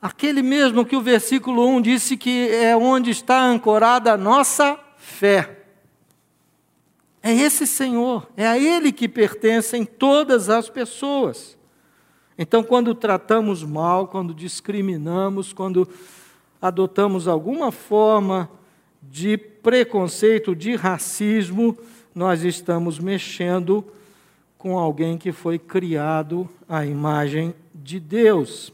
[0.00, 5.64] Aquele mesmo que o versículo 1 disse que é onde está ancorada a nossa fé.
[7.22, 11.57] É esse Senhor, é a Ele que pertencem todas as pessoas.
[12.38, 15.88] Então, quando tratamos mal, quando discriminamos, quando
[16.62, 18.48] adotamos alguma forma
[19.02, 21.76] de preconceito, de racismo,
[22.14, 23.84] nós estamos mexendo
[24.56, 28.72] com alguém que foi criado à imagem de Deus.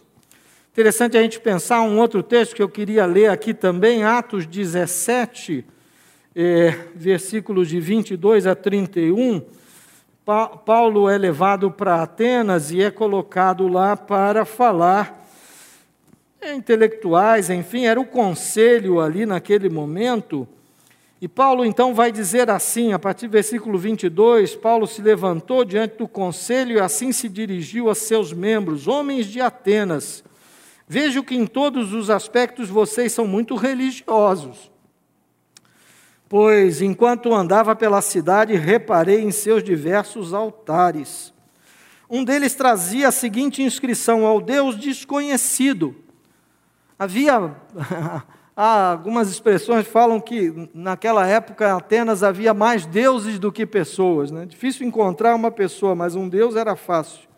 [0.73, 5.65] Interessante a gente pensar um outro texto que eu queria ler aqui também, Atos 17,
[6.37, 9.41] é, versículos de 22 a 31.
[10.25, 15.23] Pa Paulo é levado para Atenas e é colocado lá para falar
[16.41, 20.49] é, intelectuais, enfim, era o conselho ali naquele momento.
[21.21, 25.99] E Paulo então vai dizer assim, a partir do versículo 22, Paulo se levantou diante
[25.99, 30.25] do conselho e assim se dirigiu a seus membros, homens de Atenas.
[30.89, 34.71] Vejo que em todos os aspectos vocês são muito religiosos.
[36.37, 41.33] Pois enquanto andava pela cidade, reparei em seus diversos altares.
[42.11, 45.95] Um deles trazia a seguinte inscrição: ao Deus desconhecido.
[46.99, 47.55] Havia
[48.57, 54.45] algumas expressões falam que naquela época Atenas havia mais deuses do que pessoas, né?
[54.45, 57.29] Difícil encontrar uma pessoa, mas um deus era fácil.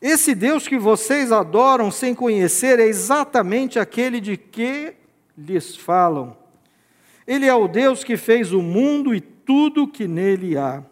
[0.00, 4.94] Esse Deus que vocês adoram sem conhecer é exatamente aquele de que
[5.36, 6.45] lhes falam.
[7.26, 10.82] Ele é o Deus que fez o mundo e tudo que nele há.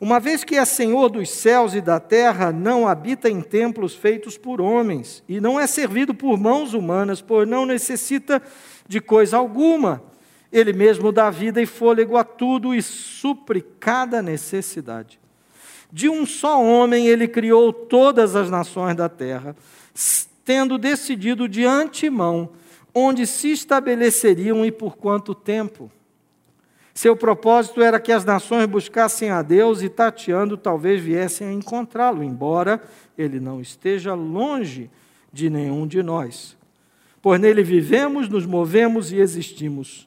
[0.00, 4.36] Uma vez que é Senhor dos céus e da terra, não habita em templos feitos
[4.36, 8.42] por homens, e não é servido por mãos humanas, pois não necessita
[8.88, 10.02] de coisa alguma.
[10.52, 15.20] Ele mesmo dá vida e fôlego a tudo e supre cada necessidade.
[15.92, 19.54] De um só homem ele criou todas as nações da terra,
[20.44, 22.50] tendo decidido de antemão
[22.94, 25.90] onde se estabeleceriam e por quanto tempo.
[26.94, 32.22] Seu propósito era que as nações buscassem a Deus e, tateando, talvez viessem a encontrá-lo,
[32.22, 32.82] embora
[33.16, 34.90] ele não esteja longe
[35.32, 36.56] de nenhum de nós.
[37.22, 40.06] Pois nele vivemos, nos movemos e existimos.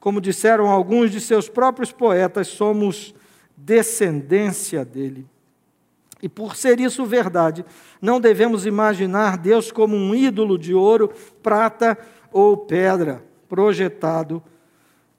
[0.00, 3.14] Como disseram alguns de seus próprios poetas, somos
[3.56, 5.26] descendência dele.
[6.22, 7.64] E por ser isso verdade,
[8.02, 11.96] não devemos imaginar Deus como um ídolo de ouro, prata
[12.32, 14.42] ou pedra, projetado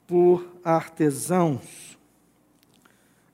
[0.06, 1.98] por artesãos.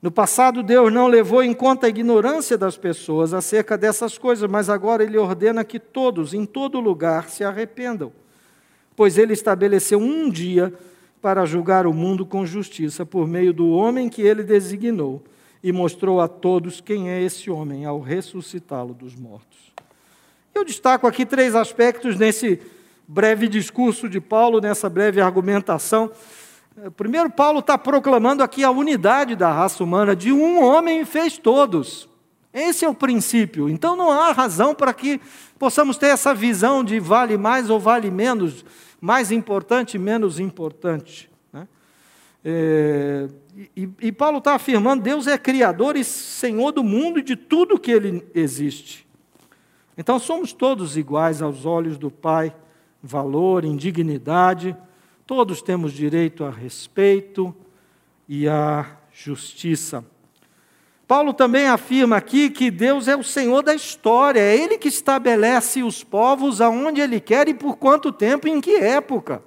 [0.00, 4.70] No passado, Deus não levou em conta a ignorância das pessoas acerca dessas coisas, mas
[4.70, 8.12] agora Ele ordena que todos, em todo lugar, se arrependam,
[8.94, 10.72] pois Ele estabeleceu um dia
[11.20, 15.24] para julgar o mundo com justiça por meio do homem que ele designou
[15.66, 19.58] e mostrou a todos quem é esse homem ao ressuscitá-lo dos mortos.
[20.54, 22.60] Eu destaco aqui três aspectos nesse
[23.08, 26.08] breve discurso de Paulo, nessa breve argumentação.
[26.96, 32.08] Primeiro, Paulo está proclamando aqui a unidade da raça humana, de um homem fez todos.
[32.54, 33.68] Esse é o princípio.
[33.68, 35.20] Então não há razão para que
[35.58, 38.64] possamos ter essa visão de vale mais ou vale menos,
[39.00, 41.28] mais importante, menos importante.
[41.52, 41.66] Né?
[42.44, 43.28] É,
[43.74, 47.78] e, e Paulo está afirmando: Deus é Criador e Senhor do mundo e de tudo
[47.78, 49.06] que ele existe.
[49.96, 52.54] Então somos todos iguais aos olhos do Pai,
[53.02, 54.76] valor, indignidade,
[55.26, 57.54] todos temos direito a respeito
[58.28, 60.04] e a justiça.
[61.08, 65.82] Paulo também afirma aqui que Deus é o Senhor da história, é Ele que estabelece
[65.82, 69.42] os povos aonde Ele quer e por quanto tempo e em que época.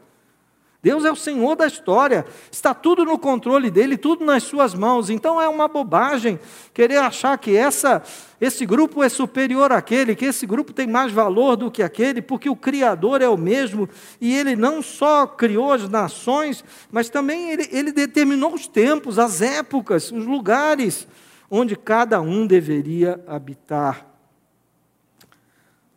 [0.82, 5.10] Deus é o Senhor da história, está tudo no controle dele, tudo nas suas mãos.
[5.10, 6.40] Então é uma bobagem
[6.74, 8.02] querer achar que essa,
[8.40, 12.50] esse grupo é superior àquele, que esse grupo tem mais valor do que aquele, porque
[12.50, 13.90] o Criador é o mesmo
[14.22, 19.42] e ele não só criou as nações, mas também ele, ele determinou os tempos, as
[19.42, 21.06] épocas, os lugares
[21.52, 24.06] onde cada um deveria habitar.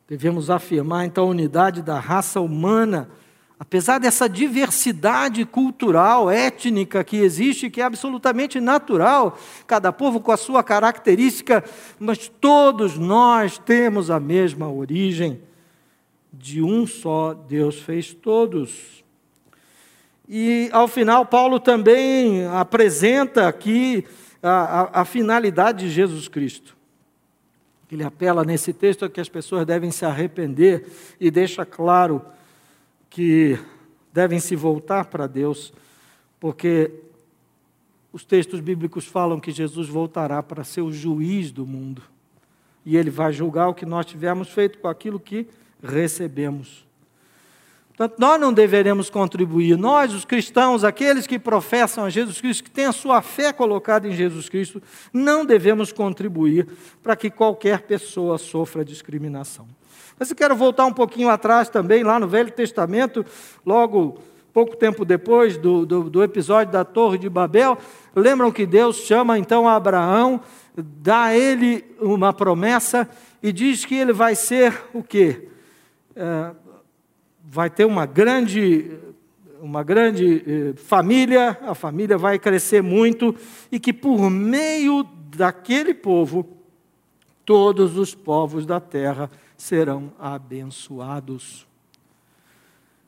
[0.09, 3.09] Devemos afirmar então a unidade da raça humana
[3.63, 10.37] Apesar dessa diversidade cultural, étnica que existe, que é absolutamente natural, cada povo com a
[10.37, 11.63] sua característica,
[11.97, 15.41] mas todos nós temos a mesma origem.
[16.33, 19.05] De um só Deus fez todos.
[20.29, 24.05] E ao final, Paulo também apresenta aqui
[24.43, 26.77] a, a, a finalidade de Jesus Cristo.
[27.93, 30.85] Ele apela nesse texto que as pessoas devem se arrepender
[31.21, 32.21] e deixa claro
[33.13, 33.59] que
[34.11, 35.71] devem se voltar para Deus,
[36.41, 36.91] porque
[38.11, 42.03] os textos bíblicos falam que Jesus voltará para ser o juiz do mundo.
[42.87, 45.47] E ele vai julgar o que nós tivermos feito com aquilo que
[45.83, 46.87] recebemos.
[47.89, 52.71] Portanto, nós não deveremos contribuir, nós, os cristãos, aqueles que professam a Jesus Cristo, que
[52.71, 56.67] têm a sua fé colocada em Jesus Cristo, não devemos contribuir
[57.03, 59.69] para que qualquer pessoa sofra discriminação.
[60.19, 63.25] Mas eu quero voltar um pouquinho atrás também, lá no Velho Testamento,
[63.65, 64.19] logo
[64.53, 67.79] pouco tempo depois do, do, do, episódio da Torre de Babel,
[68.15, 70.41] lembram que Deus chama então Abraão,
[70.77, 73.09] dá a ele uma promessa
[73.43, 75.49] e diz que ele vai ser o quê?
[76.15, 76.51] É,
[77.43, 78.99] vai ter uma grande,
[79.61, 83.35] uma grande eh, família, a família vai crescer muito
[83.71, 86.49] e que por meio daquele povo,
[87.45, 89.31] todos os povos da terra
[89.63, 91.69] serão abençoados.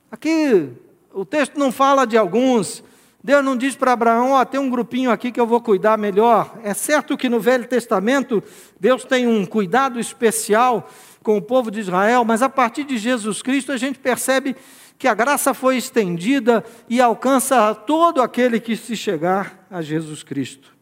[0.08, 0.70] Aqui
[1.12, 2.84] o texto não fala de alguns.
[3.22, 5.98] Deus não diz para Abraão, ó, oh, tem um grupinho aqui que eu vou cuidar
[5.98, 6.56] melhor.
[6.62, 8.40] É certo que no Velho Testamento
[8.78, 10.88] Deus tem um cuidado especial
[11.24, 14.54] com o povo de Israel, mas a partir de Jesus Cristo a gente percebe
[14.96, 20.72] que a graça foi estendida e alcança todo aquele que se chegar a Jesus Cristo.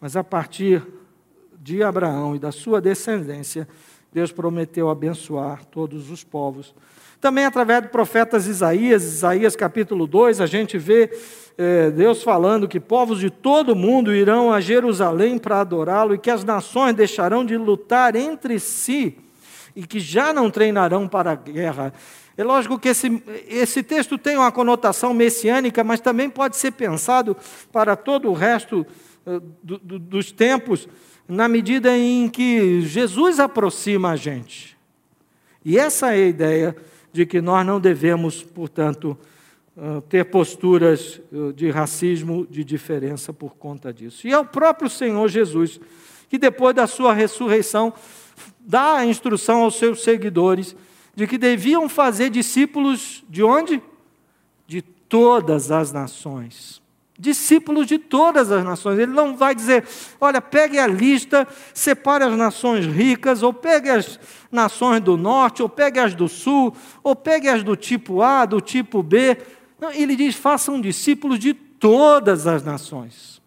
[0.00, 0.86] Mas a partir
[1.60, 3.68] de Abraão e da sua descendência,
[4.12, 6.74] Deus prometeu abençoar todos os povos.
[7.20, 11.10] Também através do profeta Isaías, Isaías capítulo 2, a gente vê
[11.58, 16.18] é, Deus falando que povos de todo o mundo irão a Jerusalém para adorá-lo e
[16.18, 19.18] que as nações deixarão de lutar entre si
[19.76, 21.92] e que já não treinarão para a guerra.
[22.36, 27.36] É lógico que esse, esse texto tem uma conotação messiânica, mas também pode ser pensado
[27.70, 28.86] para todo o resto
[29.26, 30.88] uh, do, do, dos tempos
[31.30, 34.76] na medida em que Jesus aproxima a gente.
[35.64, 36.76] E essa é a ideia
[37.12, 39.16] de que nós não devemos, portanto,
[39.78, 44.26] ah, ter posturas ah, de racismo, de diferença por conta disso.
[44.26, 45.78] E é o próprio Senhor Jesus
[46.28, 47.92] que, depois da sua ressurreição,
[48.58, 50.74] dá a instrução aos seus seguidores
[51.14, 53.80] de que deviam fazer discípulos de onde?
[54.66, 56.80] De todas as nações
[57.20, 58.98] discípulos de todas as nações.
[58.98, 59.84] Ele não vai dizer,
[60.18, 64.18] olha, pegue a lista, separe as nações ricas, ou pegue as
[64.50, 68.60] nações do norte, ou pegue as do sul, ou pegue as do tipo A, do
[68.60, 69.36] tipo B.
[69.78, 73.42] Não, ele diz, façam discípulos de todas as nações.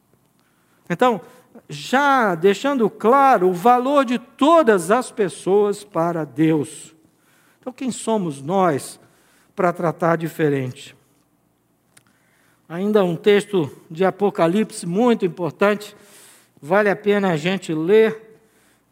[0.88, 1.20] Então,
[1.68, 6.96] já deixando claro o valor de todas as pessoas para Deus.
[7.60, 9.00] Então, quem somos nós
[9.56, 10.96] para tratar diferente?
[12.74, 15.96] Ainda um texto de Apocalipse muito importante,
[16.60, 18.40] vale a pena a gente ler.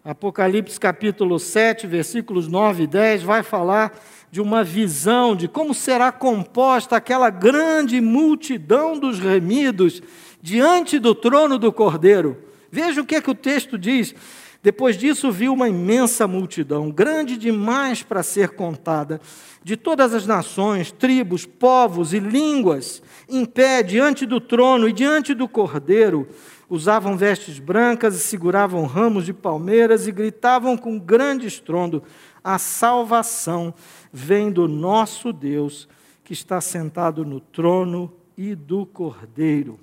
[0.05, 6.11] Apocalipse capítulo 7, versículos 9 e 10, vai falar de uma visão de como será
[6.11, 9.99] composta aquela grande multidão dos remidos
[10.43, 12.37] diante do trono do Cordeiro.
[12.71, 14.13] Veja o que, é que o texto diz.
[14.61, 19.19] Depois disso, viu uma imensa multidão, grande demais para ser contada,
[19.63, 23.01] de todas as nações, tribos, povos e línguas,
[23.31, 26.27] em pé diante do trono e diante do cordeiro.
[26.69, 32.03] Usavam vestes brancas e seguravam ramos de palmeiras e gritavam com grande estrondo:
[32.43, 33.73] A salvação
[34.11, 35.87] vem do nosso Deus,
[36.23, 39.79] que está sentado no trono e do cordeiro.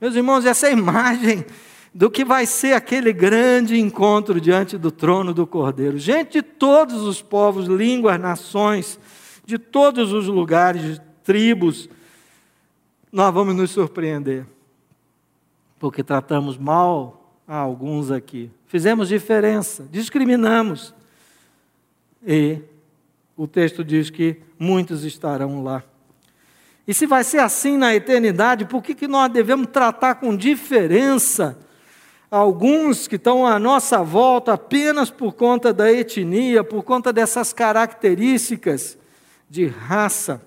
[0.00, 1.46] Meus irmãos, essa é a imagem
[1.94, 5.96] do que vai ser aquele grande encontro diante do trono do Cordeiro.
[5.96, 8.98] Gente de todos os povos, línguas, nações,
[9.46, 11.88] de todos os lugares, tribos,
[13.14, 14.44] nós vamos nos surpreender,
[15.78, 20.92] porque tratamos mal a alguns aqui, fizemos diferença, discriminamos,
[22.26, 22.58] e
[23.36, 25.84] o texto diz que muitos estarão lá.
[26.88, 31.56] E se vai ser assim na eternidade, por que, que nós devemos tratar com diferença
[32.28, 38.98] alguns que estão à nossa volta apenas por conta da etnia, por conta dessas características
[39.48, 40.42] de raça.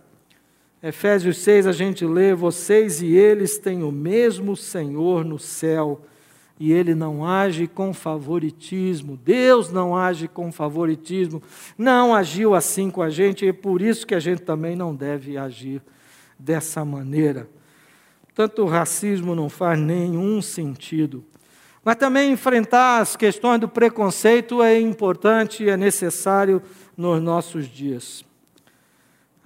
[0.82, 6.02] Efésios 6 a gente lê: vocês e eles têm o mesmo Senhor no céu,
[6.60, 9.18] e ele não age com favoritismo.
[9.18, 11.42] Deus não age com favoritismo,
[11.78, 14.96] não agiu assim com a gente, e é por isso que a gente também não
[14.96, 15.82] deve agir
[16.38, 17.50] dessa maneira.
[18.36, 21.24] Tanto o racismo não faz nenhum sentido.
[21.84, 26.62] Mas também enfrentar as questões do preconceito é importante e é necessário
[26.96, 28.27] nos nossos dias.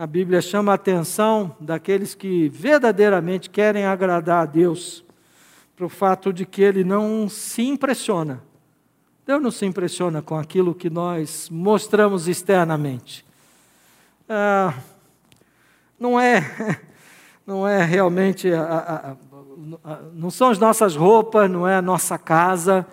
[0.02, 5.06] A Bíblia chama a atenção daqueles que verdadeiramente querem agradar a Deus,
[5.76, 8.42] para o fato de que Ele não se impressiona.
[9.28, 13.24] Deus não se impressiona com aquilo que nós mostramos externamente.
[14.28, 14.74] Ah,
[16.00, 16.80] não é,
[17.46, 19.16] não é realmente a, a
[20.16, 22.88] não são as nossas roupas, não é a nossa casa,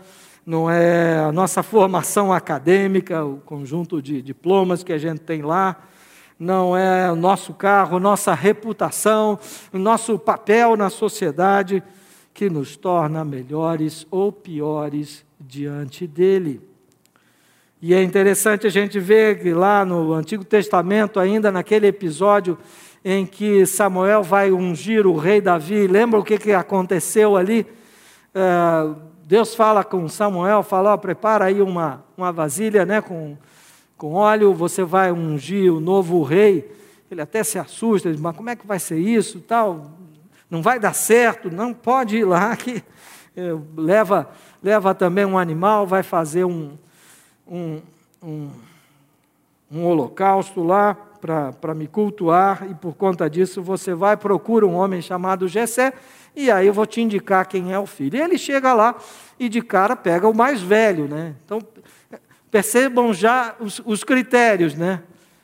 [0.44, 5.88] não é a nossa formação acadêmica, o conjunto de diplomas que a gente tem lá,
[6.38, 9.38] não é o nosso carro, nossa reputação,
[9.72, 11.82] o nosso papel na sociedade
[12.32, 16.60] que nos torna melhores ou piores diante dele.
[17.82, 22.58] E é interessante a gente ver que lá no Antigo Testamento, ainda naquele episódio
[23.04, 25.86] em que Samuel vai ungir o rei Davi.
[25.86, 27.66] Lembra o que, que aconteceu ali?
[28.34, 33.36] É, Deus fala com Samuel, fala, prepara aí uma, uma vasilha né, com,
[33.98, 36.72] com óleo, você vai ungir o novo rei.
[37.10, 39.40] Ele até se assusta, diz, mas como é que vai ser isso?
[39.40, 39.90] Tal?
[40.48, 42.82] Não vai dar certo, não pode ir lá que
[43.36, 44.30] é, leva,
[44.62, 46.78] leva também um animal, vai fazer um,
[47.46, 47.80] um,
[48.22, 48.50] um,
[49.70, 55.02] um holocausto lá para me cultuar, e por conta disso você vai, procura um homem
[55.02, 55.92] chamado Jessé,
[56.36, 58.16] e aí eu vou te indicar quem é o filho.
[58.16, 58.94] E ele chega lá
[59.40, 61.34] e de cara pega o mais velho, né?
[61.44, 61.60] Então,
[62.50, 65.02] percebam já os, os critérios, né?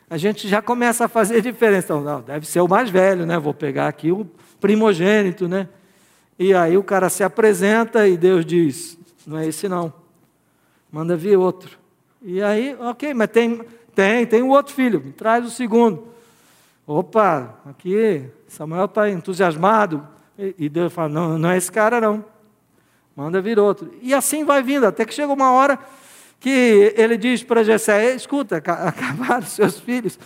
[0.09, 1.87] A gente já começa a fazer diferença.
[1.87, 3.39] Então, não, deve ser o mais velho, né?
[3.39, 4.27] Vou pegar aqui o
[4.61, 5.69] primogênito, né?
[6.39, 9.93] E aí o cara se apresenta e Deus diz: não é esse não,
[10.91, 11.79] manda vir outro.
[12.23, 13.63] E aí, ok, mas tem,
[13.95, 16.09] tem, tem um outro filho, traz o segundo.
[16.87, 20.07] Opa, aqui, Samuel está entusiasmado.
[20.59, 22.25] E Deus fala: não, não é esse cara, não.
[23.17, 23.93] Manda vir outro.
[24.03, 25.79] E assim vai vindo, até que chega uma hora
[26.45, 30.19] que ele diz para Jessé: escuta, acabaram seus filhos,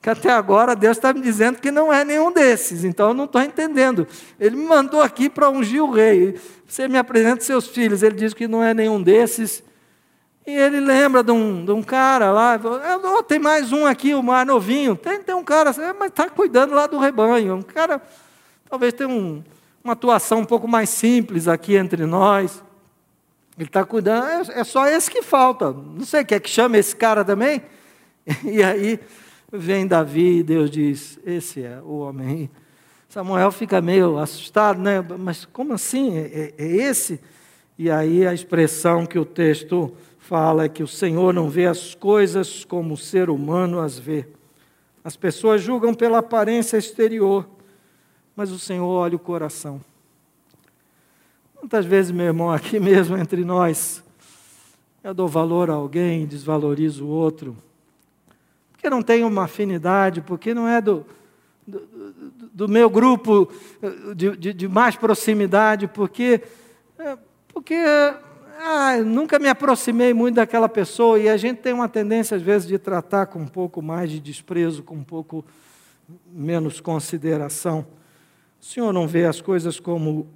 [0.00, 3.24] que até agora Deus está me dizendo que não é nenhum desses, então eu não
[3.26, 4.08] estou entendendo.
[4.40, 6.40] Ele me mandou aqui para ungir o rei.
[6.66, 9.62] Você me apresenta seus filhos, ele diz que não é nenhum desses.
[10.46, 12.58] E ele lembra de um, de um cara lá,
[13.18, 14.96] oh, tem mais um aqui, o mais novinho.
[14.96, 17.56] Tem, tem um cara, mas está cuidando lá do rebanho.
[17.56, 18.00] Um cara,
[18.70, 19.44] talvez tenha um,
[19.84, 22.62] uma atuação um pouco mais simples aqui entre nós.
[23.58, 25.72] Ele está cuidando, é, é, só esse que falta.
[25.72, 27.62] Não sei, quer que chame esse cara também?
[28.44, 28.98] E aí
[29.52, 32.50] vem Davi e Deus diz: Esse é o homem.
[33.08, 35.00] Samuel fica meio assustado, né?
[35.00, 36.16] Mas como assim?
[36.18, 37.20] É, é, é esse?
[37.78, 41.94] E aí a expressão que o texto fala é que o Senhor não vê as
[41.94, 44.26] coisas como o ser humano as vê.
[45.04, 47.48] As pessoas julgam pela aparência exterior,
[48.34, 49.80] mas o Senhor olha o coração.
[51.66, 54.00] Quantas vezes, meu irmão, aqui mesmo entre nós,
[55.02, 57.56] eu dou valor a alguém desvalorizo o outro,
[58.70, 61.04] porque não tenho uma afinidade, porque não é do,
[61.66, 61.82] do,
[62.54, 63.50] do meu grupo
[64.14, 66.40] de, de, de mais proximidade, porque,
[67.00, 67.74] é, porque
[68.60, 72.68] ah, nunca me aproximei muito daquela pessoa e a gente tem uma tendência às vezes
[72.68, 75.44] de tratar com um pouco mais de desprezo, com um pouco
[76.30, 77.84] menos consideração.
[78.60, 80.28] O Senhor não vê as coisas como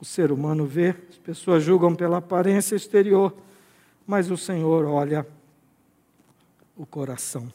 [0.00, 3.34] o ser humano vê, as pessoas julgam pela aparência exterior,
[4.06, 5.26] mas o Senhor olha
[6.76, 7.50] o coração.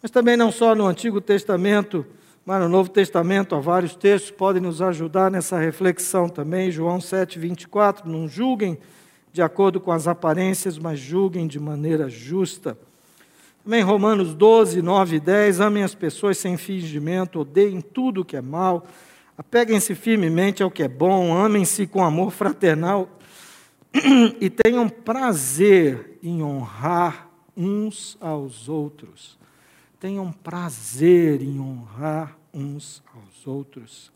[0.00, 2.06] Mas também não só no Antigo Testamento,
[2.44, 6.70] mas no Novo Testamento há vários textos que podem nos ajudar nessa reflexão também.
[6.70, 8.78] João 7, 24, não julguem
[9.32, 12.78] de acordo com as aparências, mas julguem de maneira justa.
[13.64, 18.42] Também Romanos 12, 9 e 10, amem as pessoas sem fingimento, odeiem tudo que é
[18.42, 18.86] mal,
[19.36, 23.08] apeguem-se firmemente ao que é bom, amem-se com amor fraternal
[24.40, 29.38] e tenham prazer em honrar uns aos outros.
[30.00, 34.12] Tenham prazer em honrar uns aos outros.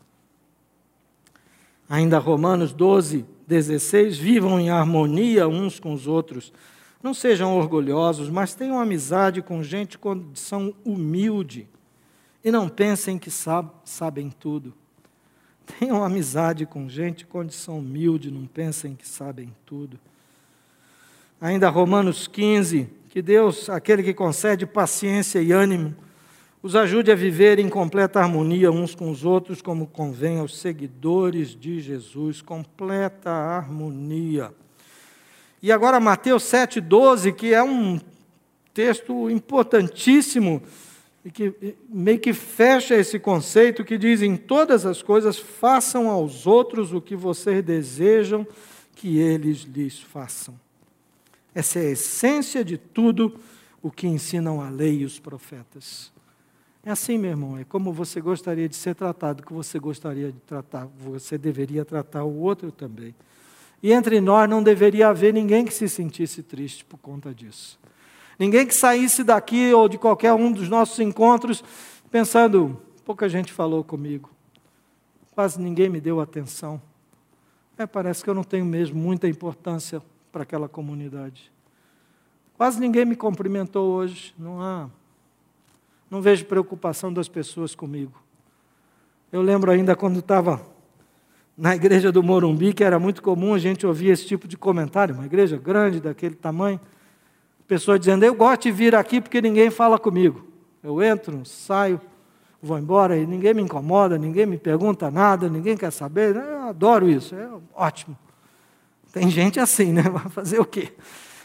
[1.89, 6.53] Ainda Romanos 12, 16: vivam em harmonia uns com os outros.
[7.01, 11.67] Não sejam orgulhosos, mas tenham amizade com gente de condição humilde.
[12.43, 14.73] E não pensem que sabem tudo.
[15.77, 19.99] Tenham amizade com gente condição humilde, não pensem que sabem tudo.
[21.39, 25.95] Ainda Romanos 15, que Deus, aquele que concede paciência e ânimo,
[26.61, 31.55] os ajude a viver em completa harmonia uns com os outros, como convém aos seguidores
[31.55, 32.41] de Jesus.
[32.41, 34.51] Completa harmonia.
[35.63, 37.99] E agora, Mateus 7,12, que é um
[38.73, 40.61] texto importantíssimo
[41.23, 46.47] e que meio que fecha esse conceito que diz: em todas as coisas façam aos
[46.47, 48.47] outros o que vocês desejam
[48.95, 50.59] que eles lhes façam.
[51.53, 53.39] Essa é a essência de tudo
[53.81, 56.11] o que ensinam a lei e os profetas.
[56.83, 60.39] É assim, meu irmão, é como você gostaria de ser tratado, que você gostaria de
[60.39, 63.13] tratar, você deveria tratar o outro também.
[63.81, 67.79] E entre nós não deveria haver ninguém que se sentisse triste por conta disso.
[68.39, 71.61] Ninguém que saísse daqui ou de qualquer um dos nossos encontros
[72.09, 74.29] pensando, pouca gente falou comigo,
[75.35, 76.81] quase ninguém me deu atenção.
[77.77, 81.51] É, parece que eu não tenho mesmo muita importância para aquela comunidade.
[82.57, 84.33] Quase ninguém me cumprimentou hoje.
[84.37, 84.89] Não há.
[86.09, 88.21] Não vejo preocupação das pessoas comigo.
[89.31, 90.61] Eu lembro ainda quando estava
[91.57, 95.15] na igreja do Morumbi, que era muito comum a gente ouvir esse tipo de comentário,
[95.15, 96.79] uma igreja grande daquele tamanho,
[97.69, 100.43] pessoas dizendo: Eu gosto de vir aqui porque ninguém fala comigo.
[100.81, 102.01] Eu entro, saio,
[102.61, 106.35] vou embora e ninguém me incomoda, ninguém me pergunta nada, ninguém quer saber.
[106.35, 108.17] Eu adoro isso, é ótimo.
[109.13, 110.01] Tem gente assim, né?
[110.09, 110.93] Vai fazer o quê?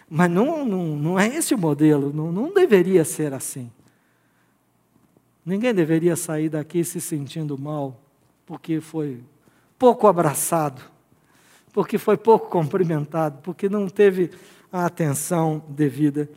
[0.08, 3.70] Mas não, não, não é esse o modelo, não, não deveria ser assim.
[5.44, 8.00] Ninguém deveria sair daqui se sentindo mal
[8.46, 9.22] porque foi
[9.78, 10.80] pouco abraçado,
[11.72, 14.30] porque foi pouco cumprimentado, porque não teve
[14.74, 16.28] a atenção devida.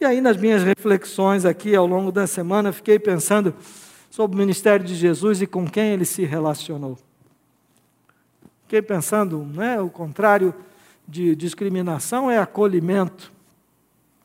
[0.00, 3.52] E aí, nas minhas reflexões aqui ao longo da semana, fiquei pensando
[4.08, 6.96] sobre o ministério de Jesus e com quem ele se relacionou.
[8.62, 10.54] Fiquei pensando, né, o contrário
[11.08, 13.32] de discriminação é acolhimento,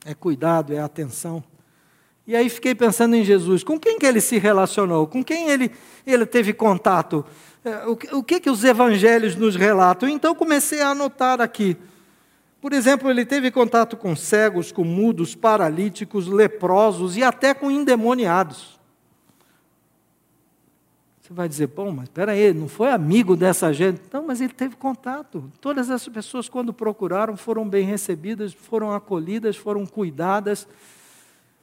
[0.05, 1.43] é cuidado, é atenção.
[2.27, 5.71] E aí fiquei pensando em Jesus, com quem que ele se relacionou, com quem ele,
[6.05, 7.25] ele teve contato,
[7.65, 10.07] é, o, que, o que, que os evangelhos nos relatam.
[10.07, 11.75] Então comecei a anotar aqui.
[12.67, 18.77] Por exemplo, ele teve contato com cegos, com mudos, paralíticos, leprosos e até com endemoniados.
[21.21, 24.01] Você vai dizer, bom, mas espera aí, não foi amigo dessa gente.
[24.11, 25.49] Não, mas ele teve contato.
[25.61, 30.67] Todas essas pessoas, quando procuraram, foram bem recebidas, foram acolhidas, foram cuidadas.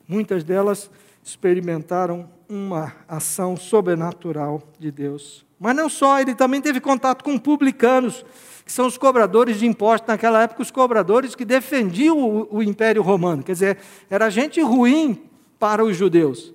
[0.08, 0.90] Muitas delas
[1.22, 5.44] experimentaram uma ação sobrenatural de Deus.
[5.60, 8.24] Mas não só, ele também teve contato com publicanos,
[8.64, 13.02] que são os cobradores de impostos naquela época, os cobradores que defendiam o, o Império
[13.02, 13.42] Romano.
[13.42, 15.22] Quer dizer, era gente ruim
[15.58, 16.52] para os judeus.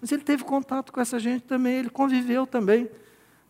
[0.00, 2.88] Mas ele teve contato com essa gente também, ele conviveu também.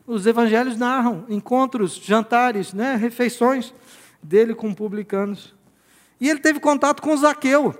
[0.06, 3.74] Os evangelhos narram encontros, jantares, né, refeições
[4.22, 5.54] dele com publicanos.
[6.20, 7.74] E ele teve contato com Zaqueu.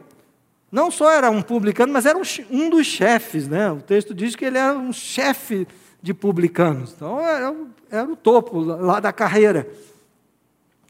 [0.71, 3.47] Não só era um publicano, mas era um, um dos chefes.
[3.47, 3.71] Né?
[3.71, 5.67] O texto diz que ele era um chefe
[6.03, 6.93] de publicanos.
[6.95, 7.55] Então era,
[7.91, 9.69] era o topo lá da carreira.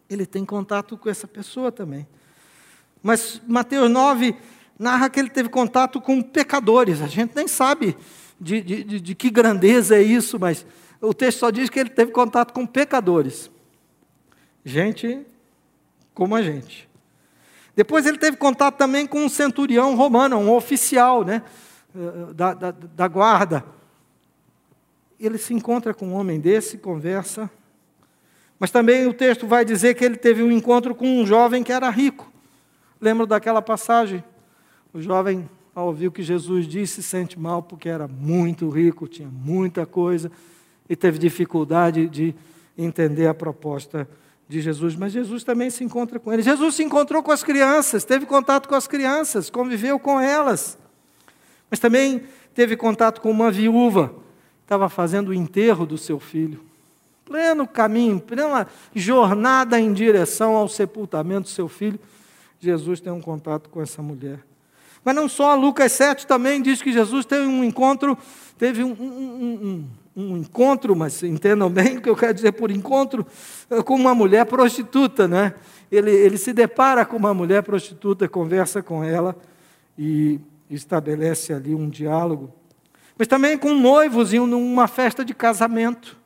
[0.09, 2.07] Ele tem contato com essa pessoa também.
[3.03, 4.37] Mas Mateus 9
[4.79, 7.01] narra que ele teve contato com pecadores.
[7.01, 7.97] A gente nem sabe
[8.41, 10.67] de, de, de, de que grandeza é isso, mas
[11.01, 13.51] o texto só diz que ele teve contato com pecadores.
[14.65, 15.25] Gente
[16.15, 16.89] como a gente.
[17.75, 21.43] Depois ele teve contato também com um centurião romano, um oficial né,
[22.35, 23.65] da, da, da guarda.
[25.21, 27.51] Ele se encontra com um homem desse, conversa.
[28.59, 31.73] Mas também o texto vai dizer que ele teve um encontro com um jovem que
[31.73, 32.31] era rico.
[33.01, 34.25] Lembra daquela passagem?
[34.93, 39.07] O jovem, ao ouvir o que Jesus disse, se sente mal porque era muito rico,
[39.07, 40.33] tinha muita coisa
[40.89, 42.35] e teve dificuldade de,
[42.77, 44.09] entender a proposta
[44.49, 46.45] de Jesus, mas Jesus também se encontra com eles.
[46.45, 50.79] Jesus se encontrou com as crianças, teve contato com as crianças, conviveu com elas,
[51.71, 52.23] mas também
[52.55, 54.15] teve contato com uma viúva,
[54.63, 56.61] estava fazendo o enterro do seu filho.
[57.27, 61.99] Pleno caminho, plena jornada em direção ao sepultamento do seu filho,
[62.61, 64.39] Jesus tem um contato com essa mulher.
[65.05, 68.17] Mas não só, Lucas 7 também diz que Jesus teve um encontro,
[68.57, 69.85] teve um, um,
[70.17, 73.27] um, um encontro, mas entendam bem o que eu quero dizer por encontro,
[73.71, 75.55] eh, com uma mulher prostituta, né?
[75.93, 79.37] Ele, ele se depara com uma mulher prostituta, conversa com ela
[79.99, 82.53] e estabelece ali um diálogo.
[83.19, 86.17] Mas também com noivos em uma festa de casamento.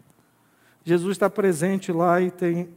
[0.85, 2.68] Jesus está presente lá e tem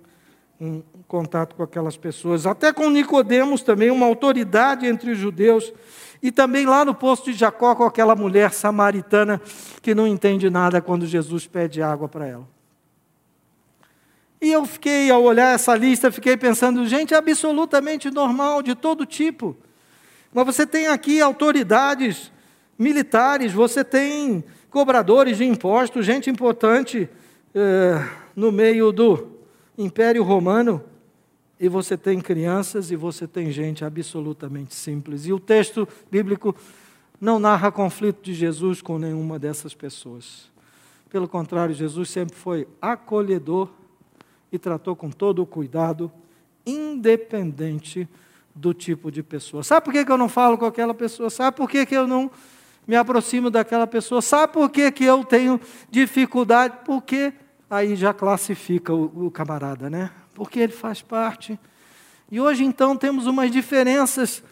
[0.60, 2.45] um contato com aquelas pessoas.
[2.45, 5.74] Até com Nicodemos também, uma autoridade entre os judeus.
[6.22, 9.41] E também lá no posto de Jacó com aquela mulher samaritana
[9.82, 12.47] que não entende nada quando Jesus pede água para ela.
[14.41, 19.06] E eu fiquei, ao olhar essa lista, fiquei pensando, gente, é absolutamente normal, de todo
[19.06, 19.56] tipo.
[20.34, 22.32] Mas você tem aqui autoridades
[22.78, 27.10] militares, você tem cobradores de impostos, gente importante
[27.54, 29.28] eh, no meio do
[29.78, 30.84] Império Romano,
[31.60, 35.26] e você tem crianças e você tem gente absolutamente simples.
[35.26, 36.56] E o texto bíblico
[37.22, 40.51] não narra conflito de Jesus com nenhuma dessas pessoas.
[41.10, 43.70] Pelo contrário, Jesus sempre foi acolhedor
[44.51, 46.12] e tratou com todo o cuidado,
[46.66, 48.10] independente
[48.54, 49.64] do tipo de pessoa.
[49.64, 51.30] Sabe por que eu não falo com aquela pessoa?
[51.30, 52.30] Sabe por que eu não
[52.86, 54.22] me aproximo daquela pessoa?
[54.22, 56.80] Sabe por que eu tenho dificuldade?
[56.86, 57.34] Porque
[57.74, 60.12] aí já classifica o, o camarada, né?
[60.36, 61.60] Porque ele faz parte.
[62.32, 64.44] E hoje, então, temos umas diferenças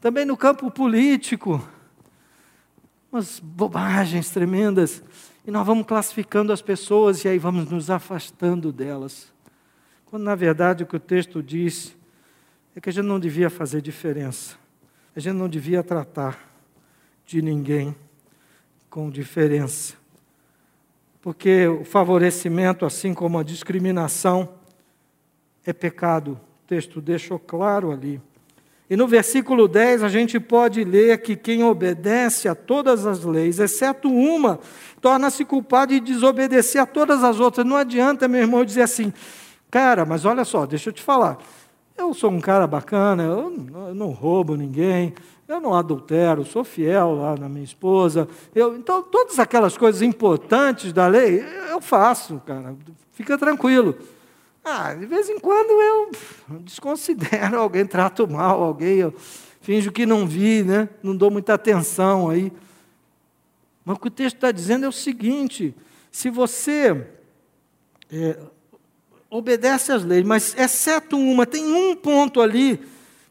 [0.00, 1.62] também no campo político,
[3.12, 5.02] umas bobagens tremendas,
[5.46, 9.30] e nós vamos classificando as pessoas e aí vamos nos afastando delas.
[10.06, 11.94] Quando, na verdade, o que o texto diz
[12.74, 14.56] é que a gente não devia fazer diferença,
[15.14, 16.38] a gente não devia tratar
[17.26, 17.94] de ninguém
[18.88, 20.01] com diferença
[21.22, 24.48] porque o favorecimento, assim como a discriminação,
[25.64, 26.32] é pecado.
[26.32, 28.20] O texto deixou claro ali.
[28.90, 33.60] E no versículo 10 a gente pode ler que quem obedece a todas as leis,
[33.60, 34.58] exceto uma,
[35.00, 37.64] torna-se culpado de desobedecer a todas as outras.
[37.64, 39.12] Não adianta, meu irmão, dizer assim,
[39.70, 41.38] cara, mas olha só, deixa eu te falar.
[41.96, 43.48] Eu sou um cara bacana, eu
[43.94, 45.14] não roubo ninguém,
[45.52, 48.26] eu não adultero, sou fiel lá na minha esposa.
[48.54, 52.74] Eu, então, todas aquelas coisas importantes da lei, eu faço, cara.
[53.12, 53.94] Fica tranquilo.
[54.64, 56.10] Ah, de vez em quando eu
[56.60, 59.14] desconsidero alguém, trato mal alguém, eu
[59.60, 60.88] finjo que não vi, né?
[61.02, 62.50] não dou muita atenção aí.
[63.84, 65.74] Mas o que o texto está dizendo é o seguinte:
[66.10, 67.08] se você
[68.10, 68.38] é,
[69.28, 72.80] obedece às leis, mas exceto uma, tem um ponto ali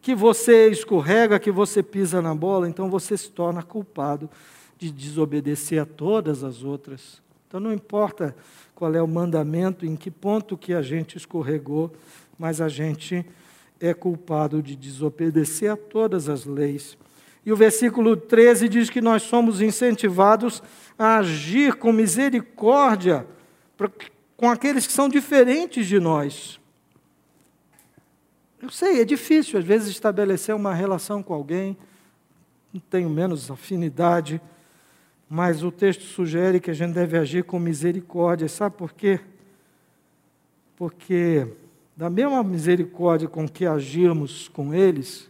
[0.02, 4.30] que você escorrega, que você pisa na bola, então você se torna culpado
[4.78, 7.22] de desobedecer a todas as outras.
[7.48, 8.36] Então não importa
[8.74, 11.92] qual é o mandamento, em que ponto que a gente escorregou,
[12.40, 13.26] mas a gente
[13.80, 16.98] é culpado de desobedecer a todas as leis.
[17.46, 20.64] E o versículo 13 diz que nós somos incentivados
[20.98, 23.28] a agir com misericórdia
[24.38, 26.61] com aqueles que são diferentes de nós.
[28.62, 31.76] Eu sei, é difícil às vezes estabelecer uma relação com alguém,
[32.72, 34.40] não tenho menos afinidade,
[35.28, 38.48] mas o texto sugere que a gente deve agir com misericórdia.
[38.48, 39.20] Sabe por quê?
[40.76, 41.48] Porque
[41.98, 45.30] da mesma misericórdia com que agirmos com eles,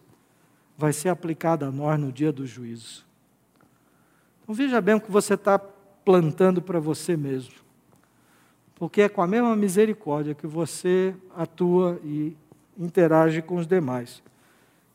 [0.78, 3.06] vai ser aplicada a nós no dia do juízo.
[4.44, 7.54] Então veja bem o que você está plantando para você mesmo.
[8.76, 12.36] Porque é com a mesma misericórdia que você atua e
[12.78, 14.22] interage com os demais,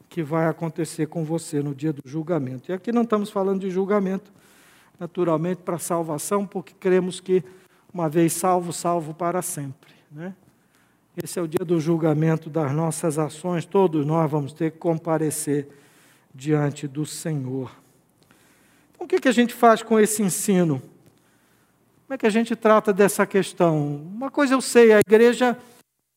[0.09, 2.71] que vai acontecer com você no dia do julgamento.
[2.71, 4.33] E aqui não estamos falando de julgamento,
[4.99, 7.45] naturalmente, para salvação, porque cremos que,
[7.93, 9.93] uma vez salvo, salvo para sempre.
[10.11, 10.35] Né?
[11.23, 15.69] Esse é o dia do julgamento das nossas ações, todos nós vamos ter que comparecer
[16.35, 17.71] diante do Senhor.
[18.95, 20.81] Então, o que, que a gente faz com esse ensino?
[22.07, 23.97] Como é que a gente trata dessa questão?
[24.15, 25.59] Uma coisa eu sei, a igreja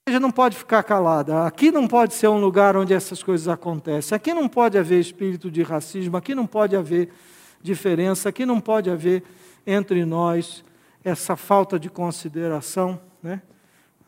[0.10, 1.45] igreja não pode ficar calada.
[1.45, 4.16] Aqui não pode ser um lugar onde essas coisas acontecem.
[4.16, 6.18] Aqui não pode haver espírito de racismo.
[6.18, 7.10] Aqui não pode haver
[7.62, 8.30] diferença.
[8.30, 9.24] Aqui não pode haver
[9.66, 10.64] entre nós
[11.03, 12.99] essa falta de consideração.
[13.22, 13.41] Né?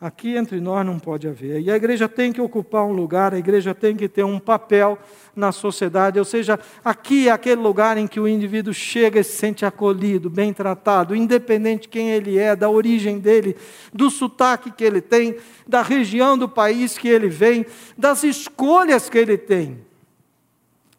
[0.02, 1.60] Aqui entre nós não pode haver.
[1.60, 4.98] E a igreja tem que ocupar um lugar, a igreja tem que ter um papel
[5.36, 6.18] na sociedade.
[6.18, 10.28] Ou seja, aqui é aquele lugar em que o indivíduo chega e se sente acolhido,
[10.28, 13.56] bem tratado, independente de quem ele é, da origem dele,
[13.94, 15.36] do sotaque que ele tem,
[15.68, 17.64] da região do país que ele vem,
[17.96, 19.91] das escolhas que ele tem.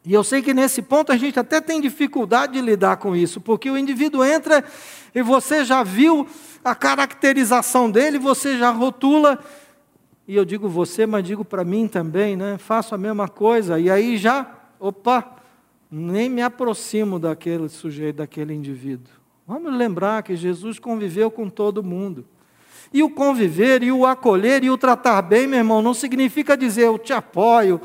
[0.06, 3.40] E eu sei que nesse ponto a gente até tem dificuldade de lidar com isso,
[3.40, 4.64] porque o indivíduo entra
[5.16, 6.28] e você já viu
[6.64, 9.40] a caracterização dele, você já rotula.
[10.28, 12.58] E eu digo você, mas digo para mim também, né?
[12.58, 13.80] Faço a mesma coisa.
[13.80, 14.50] E aí já,
[14.80, 15.38] opa,
[15.90, 19.14] nem me aproximo daquele sujeito, daquele indivíduo.
[19.48, 22.26] Vamos lembrar que Jesus conviveu com todo mundo.
[22.94, 26.84] E o conviver, e o acolher, e o tratar bem, meu irmão, não significa dizer
[26.84, 27.82] eu te apoio,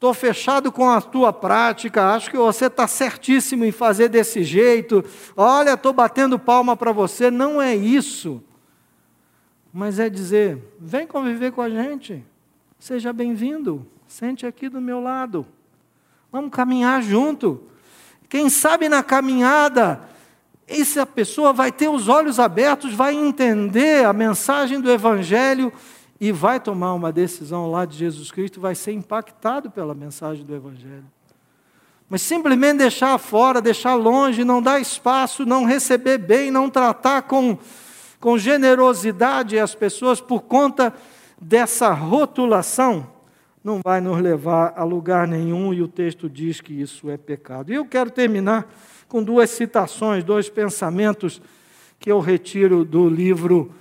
[0.00, 5.04] estou fechado com a tua prática, acho que você está certíssimo em fazer desse jeito,
[5.36, 7.30] olha, estou batendo palma para você.
[7.30, 8.42] Não é isso.
[9.70, 12.24] Mas é dizer: vem conviver com a gente,
[12.78, 15.46] seja bem-vindo, sente aqui do meu lado,
[16.32, 17.62] vamos caminhar junto.
[18.26, 20.00] Quem sabe na caminhada,
[20.66, 25.70] essa pessoa vai ter os olhos abertos, vai entender a mensagem do Evangelho
[26.20, 30.54] e vai tomar uma decisão lá de Jesus Cristo, vai ser impactado pela mensagem do
[30.54, 31.06] Evangelho.
[32.10, 37.56] Mas simplesmente deixar fora, deixar longe, não dar espaço, não receber bem, não tratar com,
[38.18, 40.92] com generosidade as pessoas por conta
[41.40, 43.06] dessa rotulação,
[43.62, 47.72] não vai nos levar a lugar nenhum e o texto diz que isso é pecado.
[47.72, 48.68] E eu quero terminar
[49.08, 51.40] com duas citações, dois pensamentos
[51.98, 53.72] que eu retiro do livro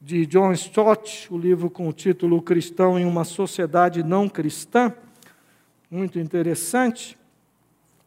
[0.00, 4.94] de John Stott, o livro com o título Cristão em uma Sociedade Não Cristã,
[5.90, 7.18] muito interessante.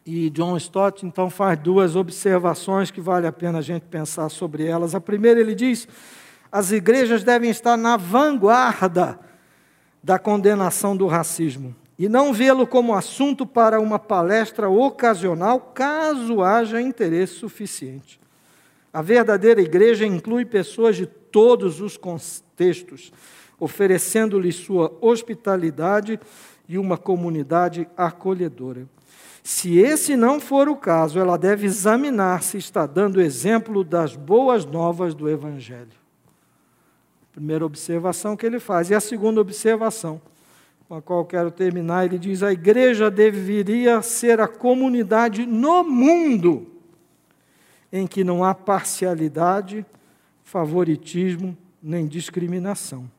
[0.03, 4.65] E John Stott então faz duas observações que vale a pena a gente pensar sobre
[4.65, 4.95] elas.
[4.95, 5.87] A primeira, ele diz:
[6.51, 9.19] as igrejas devem estar na vanguarda
[10.03, 16.81] da condenação do racismo e não vê-lo como assunto para uma palestra ocasional, caso haja
[16.81, 18.19] interesse suficiente.
[18.91, 23.11] A verdadeira igreja inclui pessoas de todos os contextos,
[23.59, 26.19] oferecendo-lhe sua hospitalidade
[26.69, 28.87] e uma comunidade acolhedora.
[29.43, 34.63] Se esse não for o caso, ela deve examinar se está dando exemplo das boas
[34.63, 36.03] novas do Evangelho.
[37.33, 38.89] Primeira observação que ele faz.
[38.89, 40.21] E a segunda observação,
[40.87, 46.67] com a qual quero terminar, ele diz: a igreja deveria ser a comunidade no mundo
[47.91, 49.85] em que não há parcialidade,
[50.43, 53.09] favoritismo nem discriminação,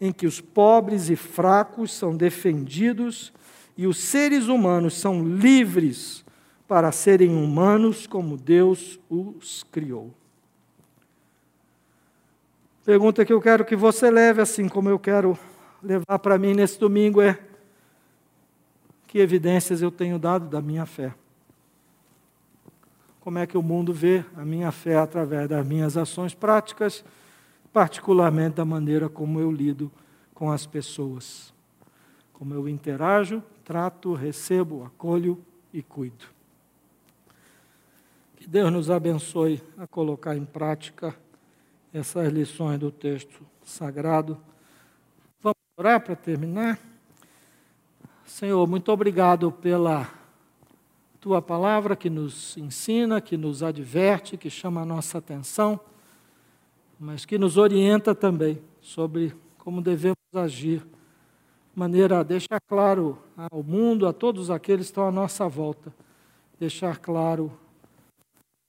[0.00, 3.32] em que os pobres e fracos são defendidos
[3.76, 6.24] e os seres humanos são livres
[6.66, 10.12] para serem humanos como Deus os criou.
[12.84, 15.38] Pergunta que eu quero que você leve, assim como eu quero
[15.82, 17.38] levar para mim nesse domingo, é:
[19.06, 21.14] que evidências eu tenho dado da minha fé?
[23.22, 27.04] Como é que o mundo vê a minha fé através das minhas ações práticas,
[27.72, 29.92] particularmente da maneira como eu lido
[30.34, 31.54] com as pessoas.
[32.32, 35.40] Como eu interajo, trato, recebo, acolho
[35.72, 36.24] e cuido.
[38.34, 41.14] Que Deus nos abençoe a colocar em prática
[41.94, 44.36] essas lições do texto sagrado.
[45.40, 46.76] Vamos orar para terminar?
[48.26, 50.21] Senhor, muito obrigado pela
[51.22, 55.78] tua palavra que nos ensina, que nos adverte, que chama a nossa atenção,
[56.98, 63.62] mas que nos orienta também sobre como devemos agir, de maneira a deixar claro ao
[63.62, 65.94] mundo, a todos aqueles que estão à nossa volta,
[66.58, 67.52] deixar claro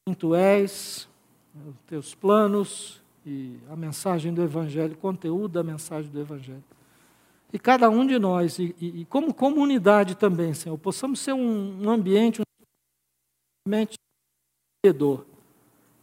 [0.06, 1.10] quem tu és,
[1.56, 6.64] os teus planos e a mensagem do Evangelho, o conteúdo da mensagem do Evangelho.
[7.54, 11.90] E cada um de nós, e, e, como comunidade também, Senhor, possamos ser um, um
[11.92, 12.44] ambiente, um
[13.68, 13.94] ambiente
[14.84, 15.26] acolhedor,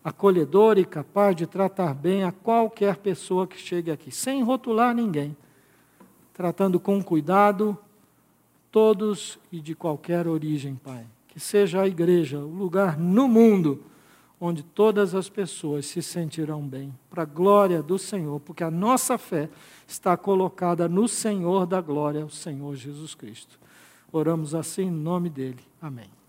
[0.05, 5.36] acolhedor e capaz de tratar bem a qualquer pessoa que chegue aqui, sem rotular ninguém,
[6.32, 7.76] tratando com cuidado
[8.70, 11.05] todos e de qualquer origem, Pai.
[11.26, 13.82] Que seja a igreja o lugar no mundo
[14.41, 19.18] onde todas as pessoas se sentirão bem, para a glória do Senhor, porque a nossa
[19.18, 19.51] fé
[19.86, 23.61] está colocada no Senhor da glória, o Senhor Jesus Cristo.
[24.11, 25.61] Oramos assim em nome dele.
[25.80, 26.20] Amém.